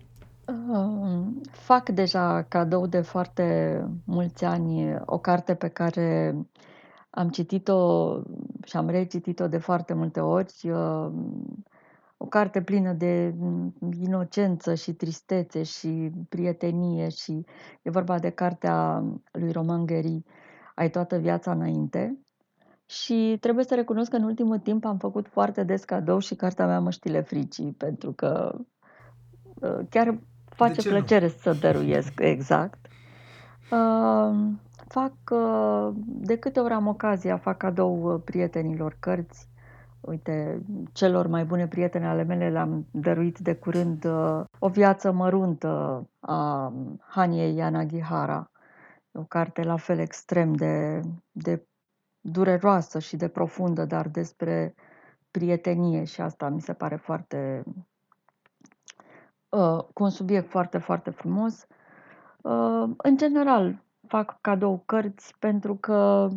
Fac 1.51 1.89
deja 1.89 2.43
cadou 2.43 2.87
de 2.87 3.01
foarte 3.01 3.87
mulți 4.05 4.45
ani 4.45 4.97
o 5.07 5.19
carte 5.19 5.55
pe 5.55 5.69
care 5.69 6.37
am 7.11 7.29
citit-o 7.29 8.13
și 8.65 8.77
am 8.77 8.89
recitit-o 8.89 9.49
de 9.49 9.59
foarte 9.59 9.95
multe 9.95 10.21
ori. 10.21 10.71
O 12.17 12.27
carte 12.27 12.63
plină 12.63 12.93
de 12.93 13.35
inocență 14.01 14.75
și 14.75 14.93
tristețe 14.93 15.63
și 15.63 16.11
prietenie 16.29 17.09
și 17.09 17.45
e 17.83 17.91
vorba 17.91 18.19
de 18.19 18.31
cartea 18.31 19.05
lui 19.33 19.53
Roman 19.53 19.87
Gary, 19.87 20.25
Ai 20.75 20.91
toată 20.91 21.17
viața 21.19 21.53
înainte. 21.53 22.19
Și 22.87 23.37
trebuie 23.41 23.65
să 23.65 23.75
recunosc 23.75 24.11
că 24.11 24.17
în 24.17 24.23
ultimul 24.23 24.59
timp 24.59 24.85
am 24.85 24.99
făcut 24.99 25.29
foarte 25.29 25.63
des 25.65 25.85
cadou 25.85 26.19
și 26.19 26.35
cartea 26.35 26.67
mea 26.67 26.81
Măștile 26.81 27.21
fricii, 27.21 27.73
pentru 27.73 28.13
că 28.13 28.59
chiar 29.89 30.19
face 30.65 30.89
plăcere 30.89 31.25
nu? 31.25 31.33
să 31.41 31.53
dăruiesc, 31.53 32.13
exact. 32.21 32.87
Uh, 33.71 34.37
fac, 34.89 35.13
uh, 35.31 35.89
de 36.05 36.37
câte 36.37 36.61
ori 36.61 36.73
am 36.73 36.87
ocazia, 36.87 37.37
fac 37.37 37.57
cadou 37.57 38.15
uh, 38.15 38.21
prietenilor 38.25 38.97
cărți. 39.01 39.49
Uite, 40.01 40.63
celor 40.93 41.27
mai 41.27 41.45
bune 41.45 41.69
prietene 41.69 42.07
ale 42.07 42.23
mele 42.23 42.51
le-am 42.51 42.87
dăruit 42.91 43.39
de 43.39 43.55
curând 43.55 44.05
uh, 44.05 44.45
O 44.59 44.69
viață 44.69 45.13
măruntă 45.13 46.05
a 46.21 46.73
Haniei 47.01 47.57
Yanagihara. 47.57 48.51
O 49.13 49.23
carte 49.23 49.63
la 49.63 49.77
fel 49.77 49.99
extrem 49.99 50.55
de, 50.55 51.01
de 51.31 51.67
dureroasă 52.21 52.99
și 52.99 53.17
de 53.17 53.29
profundă, 53.29 53.85
dar 53.85 54.09
despre 54.09 54.75
prietenie 55.31 56.05
și 56.05 56.21
asta 56.21 56.49
mi 56.49 56.61
se 56.61 56.73
pare 56.73 56.97
foarte 56.97 57.63
Uh, 59.51 59.79
cu 59.95 60.03
un 60.03 60.11
subiect 60.11 60.49
foarte, 60.49 60.79
foarte 60.79 61.11
frumos. 61.11 61.67
Uh, 62.43 62.85
în 62.97 63.17
general, 63.17 63.83
fac 64.07 64.39
cadou 64.41 64.83
cărți 64.87 65.35
pentru 65.39 65.75
că 65.75 66.29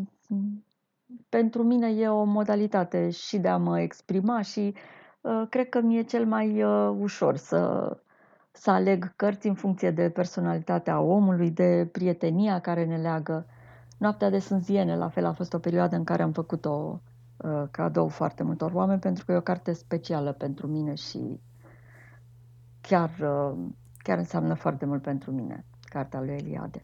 pentru 1.30 1.64
mine 1.64 1.88
e 1.90 2.08
o 2.08 2.24
modalitate 2.24 3.10
și 3.10 3.38
de 3.38 3.48
a 3.48 3.58
mă 3.58 3.80
exprima 3.80 4.42
și 4.42 4.74
uh, 5.22 5.44
cred 5.50 5.70
că 5.70 5.82
mi-e 5.82 6.02
cel 6.02 6.26
mai 6.26 6.64
ușor 7.00 7.36
să, 7.38 7.92
să 8.52 8.72
aleg 8.72 9.14
cărți 9.16 9.48
în 9.48 9.54
funcție 9.54 9.92
de 9.92 10.10
personalitatea 10.10 11.00
omului, 11.02 11.50
de 11.52 11.90
prietenia 11.92 12.60
care 12.60 12.86
ne 12.86 12.98
leagă. 12.98 13.46
Noaptea 13.98 14.30
de 14.30 14.40
sânziene, 14.40 14.96
la 14.98 15.10
fel, 15.10 15.26
a 15.26 15.34
fost 15.34 15.54
o 15.54 15.60
perioadă 15.60 15.96
în 15.96 16.04
care 16.04 16.22
am 16.24 16.32
făcut-o 16.32 17.00
cadou 17.72 18.08
foarte 18.08 18.44
multor 18.44 18.72
oameni 18.74 19.00
pentru 19.00 19.26
că 19.26 19.32
e 19.32 19.36
o 19.36 19.42
carte 19.42 19.74
specială 19.74 20.32
pentru 20.32 20.68
mine 20.68 20.94
și 20.94 21.40
chiar, 22.88 23.10
uh, 23.22 23.58
chiar 23.98 24.18
înseamnă 24.18 24.54
foarte 24.54 24.86
mult 24.86 25.02
pentru 25.02 25.32
mine, 25.32 25.66
cartea 25.84 26.22
lui 26.22 26.34
Eliade. 26.34 26.84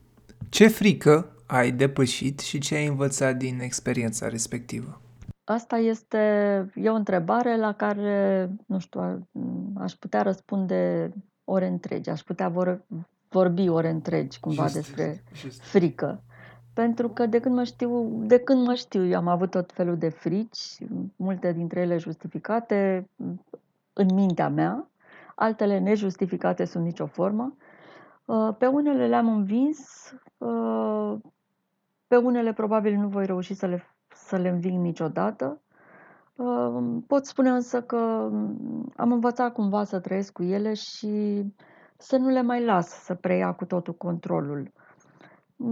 Ce 0.49 0.67
frică 0.67 1.35
ai 1.47 1.71
depășit 1.71 2.39
și 2.39 2.59
ce 2.59 2.75
ai 2.75 2.87
învățat 2.87 3.35
din 3.35 3.59
experiența 3.59 4.27
respectivă? 4.27 5.01
Asta 5.43 5.77
este 5.77 6.17
e 6.75 6.89
o 6.89 6.93
întrebare 6.93 7.57
la 7.57 7.73
care, 7.73 8.49
nu 8.65 8.79
știu, 8.79 9.27
aș 9.75 9.93
putea 9.93 10.21
răspunde 10.21 11.11
ore 11.43 11.67
întregi, 11.67 12.09
aș 12.09 12.21
putea 12.21 12.49
vor, 12.49 12.85
vorbi 13.29 13.69
ore 13.69 13.89
întregi 13.89 14.39
cumva 14.39 14.61
Just, 14.61 14.73
despre 14.73 15.23
just. 15.33 15.61
frică. 15.61 16.23
Pentru 16.73 17.09
că 17.09 17.25
de 17.25 17.39
când 17.39 17.55
mă 17.55 17.63
știu, 17.63 18.21
de 18.25 18.39
când 18.39 18.65
mă 18.65 18.73
știu, 18.73 19.05
eu 19.05 19.17
am 19.17 19.27
avut 19.27 19.49
tot 19.49 19.71
felul 19.71 19.97
de 19.97 20.09
frici, 20.09 20.77
multe 21.15 21.53
dintre 21.53 21.79
ele 21.79 21.97
justificate 21.97 23.09
în 23.93 24.13
mintea 24.13 24.49
mea, 24.49 24.89
altele 25.39 25.79
nejustificate 25.79 26.65
sub 26.65 26.81
nicio 26.81 27.05
formă. 27.05 27.55
Uh, 28.25 28.55
pe 28.57 28.65
unele 28.65 29.07
le-am 29.07 29.27
învins, 29.27 30.13
uh, 30.37 31.17
pe 32.07 32.15
unele 32.15 32.53
probabil 32.53 32.95
nu 32.95 33.07
voi 33.07 33.25
reuși 33.25 33.53
să 33.53 33.65
le, 33.65 33.95
să 34.07 34.37
le 34.37 34.49
înving 34.49 34.81
niciodată. 34.81 35.61
Uh, 36.35 36.97
pot 37.07 37.25
spune 37.25 37.49
însă 37.49 37.81
că 37.81 38.29
am 38.95 39.11
învățat 39.11 39.53
cumva 39.53 39.83
să 39.83 39.99
trăiesc 39.99 40.31
cu 40.31 40.43
ele 40.43 40.73
și 40.73 41.43
să 41.97 42.17
nu 42.17 42.29
le 42.29 42.41
mai 42.41 42.63
las 42.65 42.87
să 42.87 43.15
preia 43.15 43.51
cu 43.51 43.65
totul 43.65 43.93
controlul. 43.93 44.71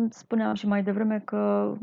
Spuneam 0.10 0.54
și 0.54 0.68
mai 0.68 0.84
devreme 0.84 1.20
că 1.26 1.74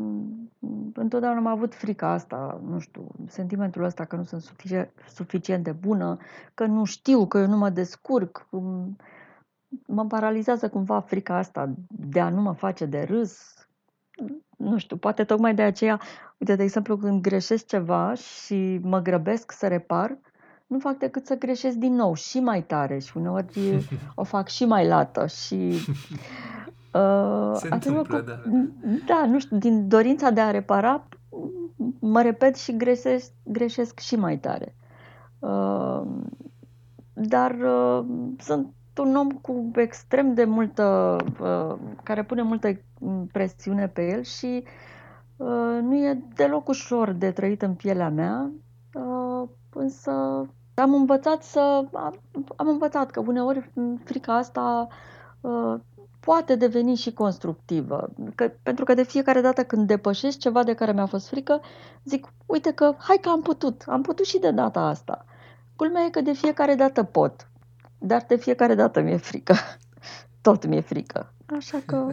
întotdeauna 0.95 1.39
am 1.39 1.47
avut 1.47 1.75
frica 1.75 2.09
asta, 2.09 2.61
nu 2.67 2.79
știu, 2.79 3.07
sentimentul 3.27 3.85
ăsta 3.85 4.05
că 4.05 4.17
nu 4.17 4.25
sunt 4.25 4.43
suficient 5.09 5.65
de 5.65 5.73
bună, 5.73 6.17
că 6.55 6.67
nu 6.67 6.85
știu, 6.85 7.27
că 7.27 7.39
eu 7.39 7.47
nu 7.47 7.57
mă 7.57 7.71
descurc. 7.71 8.47
Mă 9.87 10.07
paralizează 10.07 10.69
cumva 10.69 11.01
frica 11.01 11.37
asta 11.37 11.75
de 11.89 12.21
a 12.21 12.29
nu 12.29 12.41
mă 12.41 12.53
face 12.53 12.85
de 12.85 13.03
râs. 13.03 13.55
Nu 14.57 14.79
știu, 14.79 14.97
poate 14.97 15.25
tocmai 15.25 15.55
de 15.55 15.63
aceea, 15.63 16.01
uite, 16.39 16.57
de 16.57 16.63
exemplu, 16.63 16.97
când 16.97 17.21
greșesc 17.21 17.67
ceva 17.67 18.15
și 18.15 18.81
mă 18.83 19.01
grăbesc 19.01 19.53
să 19.53 19.67
repar, 19.67 20.19
nu 20.67 20.79
fac 20.79 20.99
decât 20.99 21.27
să 21.27 21.39
greșesc 21.39 21.77
din 21.77 21.95
nou 21.95 22.15
și 22.15 22.41
mai 22.41 22.63
tare 22.63 22.99
și 22.99 23.17
uneori 23.17 23.87
o 24.15 24.25
fac 24.25 24.49
și 24.49 24.65
mai 24.65 24.87
lată 24.87 25.27
și 25.27 25.75
Uh, 26.95 27.53
Se 27.55 27.69
întâmplă, 27.71 28.03
că, 28.03 28.25
da. 28.27 28.41
Da, 29.07 29.27
nu 29.27 29.39
știu, 29.39 29.57
din 29.57 29.89
dorința 29.89 30.31
de 30.31 30.41
a 30.41 30.51
repara, 30.51 31.09
mă 31.99 32.23
repet 32.23 32.57
și 32.57 32.77
greșesc, 32.77 33.33
greșesc 33.43 33.99
și 33.99 34.17
mai 34.17 34.39
tare. 34.39 34.77
Uh, 35.39 36.03
dar 37.13 37.51
uh, 37.51 38.05
sunt 38.39 38.75
un 38.99 39.17
om 39.17 39.31
cu 39.31 39.71
extrem 39.75 40.35
de 40.35 40.45
multă, 40.45 41.17
uh, 41.41 41.77
care 42.03 42.25
pune 42.25 42.43
multă 42.43 42.69
presiune 43.33 43.89
pe 43.89 44.11
el 44.11 44.23
și 44.23 44.65
uh, 45.37 45.79
nu 45.83 45.95
e 45.95 46.25
deloc 46.35 46.69
ușor 46.69 47.13
de 47.13 47.31
trăit 47.31 47.63
în 47.63 47.75
pielea 47.75 48.11
mea, 48.11 48.51
uh, 48.95 49.49
însă 49.75 50.11
am 50.75 50.95
învățat 50.95 51.43
să, 51.43 51.85
am, 51.93 52.21
am 52.57 52.69
învățat 52.69 53.11
că 53.11 53.21
uneori 53.21 53.71
frica 54.05 54.37
asta 54.37 54.89
uh, 55.41 55.75
poate 56.25 56.55
deveni 56.55 56.95
și 56.95 57.13
constructivă. 57.13 58.13
Că, 58.35 58.53
pentru 58.63 58.85
că 58.85 58.95
de 58.95 59.03
fiecare 59.03 59.41
dată 59.41 59.65
când 59.65 59.87
depășesc 59.87 60.39
ceva 60.39 60.63
de 60.63 60.75
care 60.75 60.93
mi-a 60.93 61.07
fost 61.07 61.29
frică, 61.29 61.61
zic, 62.05 62.33
uite 62.47 62.73
că 62.73 62.95
hai 62.99 63.19
că 63.21 63.29
am 63.29 63.43
putut, 63.43 63.85
am 63.87 64.03
putut 64.03 64.25
și 64.25 64.39
de 64.39 64.51
data 64.51 64.81
asta. 64.81 65.25
Culmea 65.77 66.03
e 66.03 66.11
că 66.11 66.21
de 66.21 66.33
fiecare 66.33 66.75
dată 66.75 67.03
pot, 67.03 67.51
dar 67.99 68.25
de 68.29 68.37
fiecare 68.37 68.75
dată 68.75 69.01
mi-e 69.01 69.17
frică. 69.17 69.55
Tot 70.47 70.67
mi-e 70.67 70.81
frică. 70.81 71.33
Așa 71.57 71.83
că, 71.87 72.07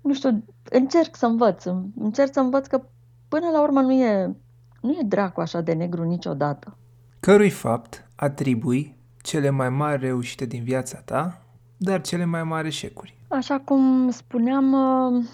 nu 0.00 0.14
știu, 0.14 0.44
încerc 0.70 1.16
să 1.16 1.26
învăț, 1.26 1.64
încerc 1.98 2.32
să 2.32 2.40
învăț 2.40 2.66
că 2.66 2.82
până 3.28 3.48
la 3.52 3.62
urmă 3.62 3.80
nu 3.80 3.92
e, 3.92 4.36
nu 4.80 4.90
e 4.90 5.02
dracu 5.04 5.40
așa 5.40 5.60
de 5.60 5.72
negru 5.72 6.04
niciodată. 6.04 6.76
Cărui 7.20 7.50
fapt 7.50 8.08
atribui 8.16 8.96
cele 9.22 9.50
mai 9.50 9.68
mari 9.68 10.00
reușite 10.00 10.44
din 10.44 10.62
viața 10.62 10.98
ta 10.98 11.45
dar 11.76 12.00
cele 12.00 12.24
mai 12.24 12.42
mari 12.42 12.66
eșecuri. 12.66 13.16
Așa 13.28 13.58
cum 13.58 14.10
spuneam, 14.10 14.72
uh, 14.72 15.24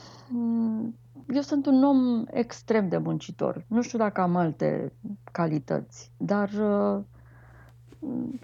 eu 1.34 1.40
sunt 1.40 1.66
un 1.66 1.84
om 1.84 2.24
extrem 2.30 2.88
de 2.88 2.96
muncitor. 2.96 3.64
Nu 3.68 3.82
știu 3.82 3.98
dacă 3.98 4.20
am 4.20 4.36
alte 4.36 4.92
calități, 5.32 6.12
dar 6.16 6.48
uh, 6.48 7.02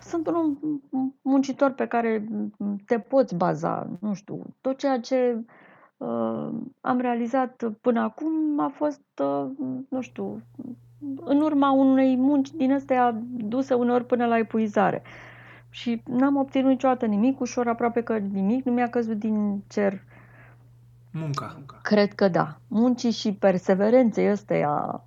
sunt 0.00 0.26
un 0.26 0.34
om 0.34 0.58
muncitor 1.22 1.70
pe 1.70 1.86
care 1.86 2.28
te 2.86 2.98
poți 2.98 3.34
baza. 3.34 3.90
Nu 4.00 4.14
știu, 4.14 4.42
tot 4.60 4.78
ceea 4.78 5.00
ce 5.00 5.44
uh, 5.96 6.48
am 6.80 6.98
realizat 7.00 7.64
până 7.80 8.00
acum 8.00 8.60
a 8.60 8.68
fost, 8.68 9.02
nu 9.88 10.00
știu, 10.00 10.42
în 11.24 11.40
urma 11.40 11.70
unei 11.70 12.16
munci 12.16 12.50
din 12.50 12.72
astea 12.72 13.22
duse 13.30 13.74
uneori 13.74 14.06
până 14.06 14.26
la 14.26 14.38
epuizare. 14.38 15.02
Și 15.70 16.02
n-am 16.06 16.36
obținut 16.36 16.68
niciodată 16.70 17.06
nimic 17.06 17.40
ușor, 17.40 17.68
aproape 17.68 18.02
că 18.02 18.18
nimic 18.18 18.64
nu 18.64 18.72
mi-a 18.72 18.88
căzut 18.88 19.18
din 19.18 19.62
cer. 19.66 20.02
Munca. 21.10 21.62
Cred 21.82 22.12
că 22.14 22.28
da. 22.28 22.58
Muncii 22.68 23.10
și 23.10 23.32
perseverenței 23.32 24.30
ăsteia 24.30 25.02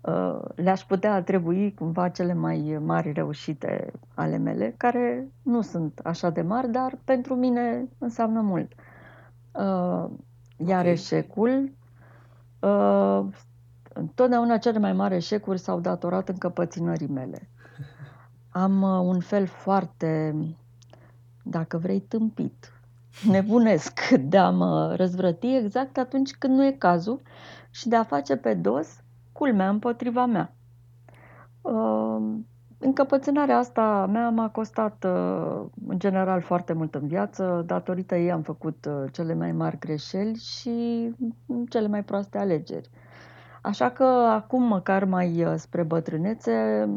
uh, 0.00 0.38
le-aș 0.54 0.80
putea 0.80 1.14
atribui 1.14 1.74
cumva 1.74 2.08
cele 2.08 2.34
mai 2.34 2.78
mari 2.84 3.12
reușite 3.12 3.92
ale 4.14 4.36
mele, 4.36 4.74
care 4.76 5.28
nu 5.42 5.60
sunt 5.60 6.00
așa 6.04 6.30
de 6.30 6.42
mari, 6.42 6.70
dar 6.70 6.98
pentru 7.04 7.34
mine 7.34 7.88
înseamnă 7.98 8.40
mult. 8.40 8.72
Uh, 9.52 10.10
iar 10.66 10.80
okay. 10.80 10.90
eșecul, 10.92 11.72
uh, 12.60 13.26
întotdeauna 13.92 14.58
cele 14.58 14.78
mai 14.78 14.92
mari 14.92 15.14
eșecuri 15.14 15.58
s-au 15.58 15.80
datorat 15.80 16.28
încăpățânării 16.28 17.08
mele. 17.08 17.48
Am 18.58 18.82
uh, 18.82 19.00
un 19.14 19.20
fel 19.20 19.46
foarte, 19.46 20.34
dacă 21.42 21.78
vrei, 21.78 22.00
tâmpit, 22.00 22.72
nebunesc 23.32 24.08
de 24.10 24.38
a 24.38 24.50
mă 24.50 24.94
răzvrăti 24.96 25.54
exact 25.54 25.98
atunci 25.98 26.34
când 26.34 26.54
nu 26.54 26.64
e 26.64 26.72
cazul 26.72 27.20
și 27.70 27.88
de 27.88 27.96
a 27.96 28.02
face 28.02 28.36
pe 28.36 28.54
dos 28.54 29.00
culmea 29.32 29.68
împotriva 29.68 30.26
mea. 30.26 30.52
Uh, 31.60 32.36
încăpățânarea 32.78 33.58
asta 33.58 34.06
mea 34.06 34.30
m-a 34.30 34.48
costat 34.48 35.04
uh, 35.04 35.66
în 35.88 35.98
general 35.98 36.40
foarte 36.40 36.72
mult 36.72 36.94
în 36.94 37.06
viață, 37.06 37.62
datorită 37.66 38.16
ei 38.16 38.30
am 38.32 38.42
făcut 38.42 38.88
cele 39.12 39.34
mai 39.34 39.52
mari 39.52 39.78
greșeli 39.78 40.34
și 40.34 41.08
cele 41.68 41.88
mai 41.88 42.04
proaste 42.04 42.38
alegeri. 42.38 42.90
Așa 43.62 43.90
că 43.90 44.04
acum, 44.30 44.62
măcar 44.62 45.04
mai 45.04 45.44
uh, 45.44 45.54
spre 45.56 45.82
bătrânețe, 45.82 46.88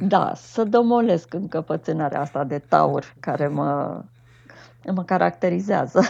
da, 0.00 0.32
să 0.34 0.64
domolesc 0.64 1.34
încăpățânarea 1.34 2.20
asta 2.20 2.44
de 2.44 2.58
taur 2.58 3.14
care 3.20 3.48
mă, 3.48 4.02
mă 4.94 5.04
caracterizează. 5.04 6.02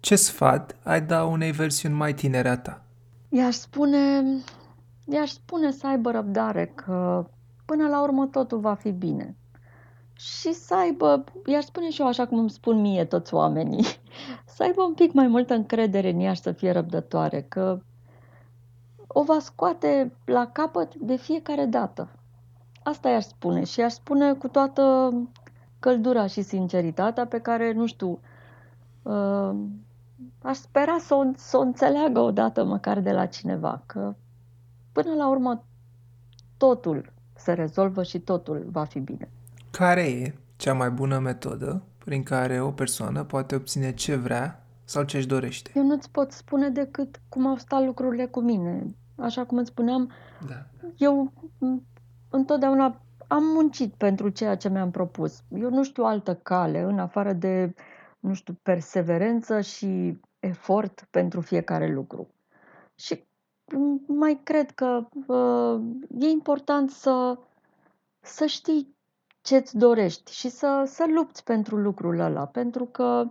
Ce 0.00 0.16
sfat 0.16 0.76
ai 0.82 1.00
da 1.00 1.24
unei 1.24 1.50
versiuni 1.50 1.94
mai 1.94 2.14
tinere 2.14 2.48
a 2.48 2.58
ta? 2.58 2.82
I-aș 3.28 3.54
spune, 3.54 4.22
i-aș 5.04 5.30
spune 5.30 5.70
să 5.70 5.86
aibă 5.86 6.10
răbdare, 6.10 6.72
că 6.74 7.26
până 7.64 7.88
la 7.88 8.02
urmă 8.02 8.26
totul 8.26 8.58
va 8.58 8.74
fi 8.74 8.90
bine. 8.90 9.36
Și 10.16 10.52
să 10.52 10.74
aibă, 10.74 11.24
i-aș 11.46 11.64
spune 11.64 11.90
și 11.90 12.00
eu 12.00 12.06
așa 12.06 12.26
cum 12.26 12.38
îmi 12.38 12.50
spun 12.50 12.80
mie 12.80 13.04
toți 13.04 13.34
oamenii, 13.34 13.84
să 14.54 14.62
aibă 14.62 14.82
un 14.82 14.94
pic 14.94 15.12
mai 15.12 15.26
multă 15.26 15.54
încredere 15.54 16.10
în 16.10 16.20
ea 16.20 16.32
și 16.32 16.40
să 16.40 16.52
fie 16.52 16.70
răbdătoare, 16.70 17.42
că 17.48 17.80
o 19.06 19.22
va 19.22 19.38
scoate 19.40 20.12
la 20.24 20.46
capăt 20.52 20.94
de 20.94 21.16
fiecare 21.16 21.64
dată. 21.64 22.08
Asta 22.82 23.08
i-aș 23.08 23.24
spune 23.24 23.64
și 23.64 23.80
i-aș 23.80 23.92
spune 23.92 24.32
cu 24.32 24.48
toată 24.48 25.12
căldura 25.78 26.26
și 26.26 26.42
sinceritatea 26.42 27.26
pe 27.26 27.38
care, 27.38 27.72
nu 27.72 27.86
știu, 27.86 28.20
uh, 29.02 29.54
aș 30.42 30.56
spera 30.56 30.96
să 30.98 31.14
o, 31.14 31.22
să 31.36 31.56
o 31.56 31.60
înțeleagă 31.60 32.20
odată 32.20 32.64
măcar 32.64 33.00
de 33.00 33.12
la 33.12 33.26
cineva, 33.26 33.82
că 33.86 34.14
până 34.92 35.14
la 35.14 35.28
urmă 35.28 35.64
totul 36.56 37.12
se 37.34 37.52
rezolvă 37.52 38.02
și 38.02 38.18
totul 38.18 38.66
va 38.70 38.84
fi 38.84 39.00
bine. 39.00 39.28
Care 39.70 40.02
e 40.02 40.34
cea 40.56 40.74
mai 40.74 40.90
bună 40.90 41.18
metodă 41.18 41.82
prin 42.04 42.22
care 42.22 42.60
o 42.60 42.70
persoană 42.70 43.24
poate 43.24 43.54
obține 43.54 43.94
ce 43.94 44.14
vrea 44.14 44.63
sau 44.84 45.02
ce 45.02 45.16
își 45.16 45.26
dorește? 45.26 45.70
Eu 45.74 45.84
nu-ți 45.86 46.10
pot 46.10 46.32
spune 46.32 46.68
decât 46.68 47.20
cum 47.28 47.46
au 47.46 47.56
stat 47.56 47.84
lucrurile 47.84 48.26
cu 48.26 48.40
mine 48.40 48.94
așa 49.16 49.44
cum 49.46 49.58
îți 49.58 49.70
spuneam, 49.70 50.10
da. 50.46 50.66
eu 50.96 51.32
întotdeauna 52.30 53.02
am 53.28 53.44
muncit 53.44 53.94
pentru 53.94 54.28
ceea 54.28 54.56
ce 54.56 54.68
mi-am 54.68 54.90
propus. 54.90 55.42
Eu 55.48 55.70
nu 55.70 55.84
știu 55.84 56.04
altă 56.04 56.34
cale 56.34 56.80
în 56.80 56.98
afară 56.98 57.32
de, 57.32 57.74
nu 58.18 58.34
știu, 58.34 58.58
perseverență 58.62 59.60
și 59.60 60.20
efort 60.38 61.06
pentru 61.10 61.40
fiecare 61.40 61.92
lucru. 61.92 62.28
Și 62.94 63.24
mai 64.06 64.40
cred 64.42 64.70
că 64.70 65.08
uh, 65.26 65.80
e 66.18 66.26
important 66.28 66.90
să, 66.90 67.38
să 68.20 68.46
știi 68.46 68.96
ce-ți 69.40 69.76
dorești 69.76 70.32
și 70.32 70.48
să, 70.48 70.82
să 70.86 71.04
lupți 71.14 71.44
pentru 71.44 71.76
lucrul 71.76 72.18
ăla, 72.18 72.46
pentru 72.46 72.84
că 72.84 73.30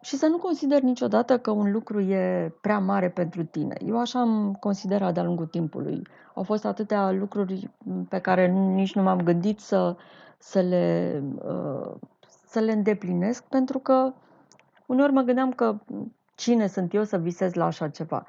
și 0.00 0.16
să 0.16 0.26
nu 0.26 0.38
consider 0.38 0.80
niciodată 0.82 1.38
că 1.38 1.50
un 1.50 1.72
lucru 1.72 2.00
e 2.00 2.54
prea 2.60 2.78
mare 2.78 3.08
pentru 3.08 3.44
tine. 3.44 3.76
Eu 3.86 3.98
așa 3.98 4.20
am 4.20 4.56
considerat 4.60 5.14
de-a 5.14 5.22
lungul 5.22 5.46
timpului. 5.46 6.02
Au 6.34 6.42
fost 6.42 6.64
atâtea 6.64 7.10
lucruri 7.10 7.70
pe 8.08 8.18
care 8.18 8.46
nici 8.48 8.94
nu 8.94 9.02
m-am 9.02 9.20
gândit 9.20 9.60
să, 9.60 9.96
să, 10.38 10.60
le, 10.60 11.22
uh, 11.42 11.94
să 12.46 12.60
le 12.60 12.72
îndeplinesc, 12.72 13.44
pentru 13.44 13.78
că 13.78 14.12
uneori 14.86 15.12
mă 15.12 15.20
gândeam 15.20 15.52
că 15.52 15.78
cine 16.34 16.66
sunt 16.66 16.94
eu 16.94 17.04
să 17.04 17.18
visez 17.18 17.54
la 17.54 17.64
așa 17.64 17.88
ceva. 17.88 18.26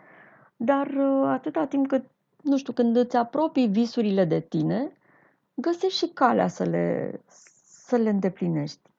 Dar 0.55 0.87
uh, 0.87 1.23
atâta 1.27 1.65
timp 1.65 1.87
cât, 1.87 2.03
nu 2.41 2.57
știu, 2.57 2.73
când 2.73 2.95
îți 2.95 3.15
apropii 3.15 3.67
visurile 3.67 4.25
de 4.25 4.39
tine, 4.39 4.91
găsești 5.53 5.97
și 5.97 6.07
calea 6.13 6.47
să 6.47 6.63
le, 6.63 7.19
să 7.63 7.95
le 7.95 8.09
îndeplinești. 8.09 8.90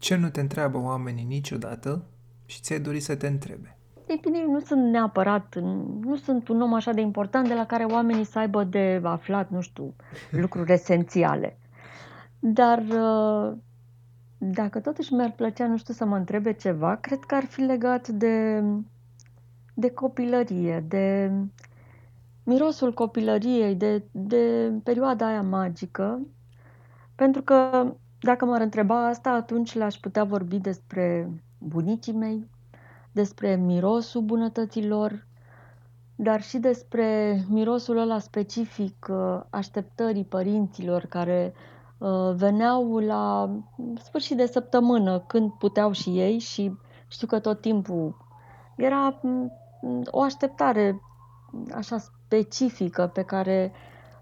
Ce 0.00 0.16
nu 0.16 0.30
te 0.30 0.40
întreabă 0.40 0.78
oamenii 0.78 1.24
niciodată 1.24 2.04
și 2.46 2.60
ți-ai 2.60 2.80
dori 2.80 3.00
să 3.00 3.16
te 3.16 3.26
întrebe? 3.26 3.76
Ei 4.08 4.18
bine, 4.22 4.44
nu 4.46 4.60
sunt 4.60 4.90
neapărat, 4.90 5.56
nu 6.00 6.16
sunt 6.16 6.48
un 6.48 6.60
om 6.60 6.74
așa 6.74 6.92
de 6.92 7.00
important 7.00 7.48
de 7.48 7.54
la 7.54 7.66
care 7.66 7.84
oamenii 7.84 8.24
să 8.24 8.38
aibă 8.38 8.64
de 8.64 9.00
aflat, 9.04 9.50
nu 9.50 9.60
știu, 9.60 9.94
lucruri 10.30 10.72
esențiale. 10.72 11.58
Dar 12.38 12.78
uh, 12.78 13.56
dacă 14.38 14.80
totuși 14.80 15.12
mi-ar 15.14 15.32
plăcea, 15.32 15.66
nu 15.66 15.76
știu, 15.76 15.94
să 15.94 16.04
mă 16.04 16.16
întrebe 16.16 16.52
ceva, 16.52 16.96
cred 16.96 17.18
că 17.18 17.34
ar 17.34 17.44
fi 17.44 17.60
legat 17.60 18.08
de, 18.08 18.64
de 19.74 19.90
copilărie, 19.90 20.84
de 20.88 21.32
mirosul 22.44 22.94
copilăriei, 22.94 23.74
de, 23.74 24.04
de 24.10 24.72
perioada 24.84 25.26
aia 25.26 25.42
magică, 25.42 26.20
pentru 27.14 27.42
că 27.42 27.92
dacă 28.20 28.44
m-ar 28.44 28.60
întreba 28.60 29.06
asta, 29.06 29.30
atunci 29.30 29.74
le-aș 29.74 29.94
putea 29.94 30.24
vorbi 30.24 30.58
despre 30.58 31.30
bunicii 31.58 32.12
mei, 32.12 32.48
despre 33.12 33.56
mirosul 33.56 34.22
bunătăților, 34.22 35.26
dar 36.16 36.42
și 36.42 36.58
despre 36.58 37.40
mirosul 37.48 37.98
ăla 37.98 38.18
specific 38.18 39.06
uh, 39.10 39.40
așteptării 39.50 40.24
părinților 40.24 41.06
care 41.08 41.54
uh, 41.98 42.32
veneau 42.34 42.98
la 42.98 43.50
sfârșit 44.02 44.36
de 44.36 44.46
săptămână, 44.46 45.18
când 45.18 45.50
puteau 45.52 45.92
și 45.92 46.18
ei 46.18 46.38
și 46.38 46.76
știu 47.08 47.26
că 47.26 47.38
tot 47.38 47.60
timpul 47.60 48.16
era 48.76 49.18
mm, 49.22 49.52
o 50.10 50.20
așteptare 50.20 51.00
așa 51.74 51.98
specifică 51.98 53.10
pe 53.14 53.22
care 53.22 53.72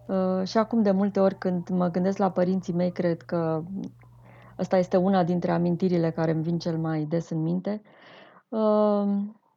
Uh, 0.08 0.46
și 0.46 0.58
acum 0.58 0.82
de 0.82 0.90
multe 0.90 1.20
ori 1.20 1.38
când 1.38 1.68
mă 1.68 1.88
gândesc 1.88 2.18
la 2.18 2.30
părinții 2.30 2.72
mei, 2.72 2.92
cred 2.92 3.22
că 3.22 3.62
asta 4.56 4.76
este 4.78 4.96
una 4.96 5.24
dintre 5.24 5.50
amintirile 5.50 6.10
care 6.10 6.30
îmi 6.30 6.42
vin 6.42 6.58
cel 6.58 6.78
mai 6.78 7.04
des 7.04 7.30
în 7.30 7.42
minte. 7.42 7.82
Uh, 8.48 9.06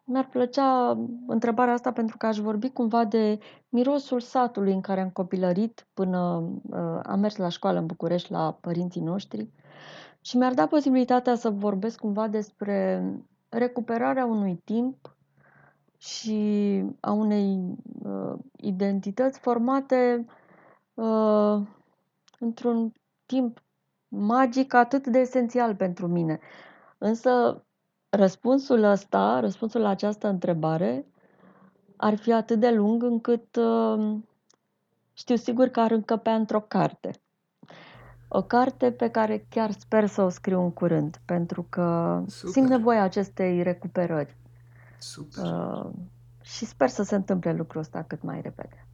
mi-ar 0.04 0.28
plăcea 0.32 0.98
întrebarea 1.28 1.74
asta 1.74 1.92
pentru 1.92 2.18
că 2.18 2.26
aș 2.26 2.38
vorbi 2.38 2.70
cumva 2.70 3.06
de 3.06 3.40
mirosul 3.70 4.20
satului 4.20 4.74
în 4.74 4.82
care 4.82 5.02
am 5.02 5.10
copilărit 5.10 5.88
până 5.94 6.44
uh, 6.70 7.00
am 7.04 7.20
mers 7.20 7.36
la 7.36 7.50
școală 7.50 7.80
în 7.80 7.86
București 7.86 8.32
la 8.32 8.58
părinții 8.62 9.02
noștri 9.02 9.50
și 10.22 10.38
mi-ar 10.38 10.54
da 10.54 10.68
posibilitatea 10.68 11.36
să 11.36 11.50
vorbesc 11.50 12.00
cumva 12.00 12.28
despre 12.28 13.04
recuperarea 13.50 14.26
unui 14.26 14.56
timp 14.64 15.16
și 15.98 16.84
a 17.00 17.12
unei 17.12 17.76
uh, 18.04 18.34
identități 18.56 19.40
formate 19.40 20.26
uh, 20.94 21.68
într-un 22.40 22.94
timp 23.26 23.62
magic 24.08 24.74
atât 24.74 25.08
de 25.08 25.20
esențial 25.20 25.76
pentru 25.76 26.08
mine. 26.08 26.40
Însă 26.98 27.64
răspunsul 28.10 28.84
ăsta, 28.84 29.40
răspunsul 29.40 29.82
la 29.82 29.90
această 29.90 30.28
întrebare 30.28 31.06
ar 31.98 32.16
fi 32.16 32.32
atât 32.32 32.60
de 32.60 32.70
lung 32.72 33.04
încât 33.04 33.56
uh, 33.56 34.18
știu 35.14 35.36
sigur 35.36 35.68
că 35.68 35.80
ar 35.80 35.92
încăpea 35.92 36.36
într-o 36.36 36.62
carte. 36.62 37.12
O 38.28 38.42
carte 38.42 38.92
pe 38.92 39.10
care 39.10 39.46
chiar 39.50 39.72
sper 39.72 40.08
să 40.08 40.22
o 40.22 40.30
scriu 40.30 40.62
în 40.62 40.72
curând, 40.72 41.22
pentru 41.26 41.66
că 41.70 42.22
Super. 42.28 42.52
simt 42.52 42.70
nevoia 42.70 43.04
acestei 43.04 43.64
recuperări. 43.64 44.38
Super. 44.98 45.44
Uh, 45.44 45.90
și 46.42 46.66
sper 46.66 46.90
să 46.90 47.04
se 47.04 47.16
întâmple 47.16 47.54
lucrul 47.54 47.82
ăsta 47.82 48.04
cât 48.04 48.22
mai 48.22 48.42
repede. 48.42 48.88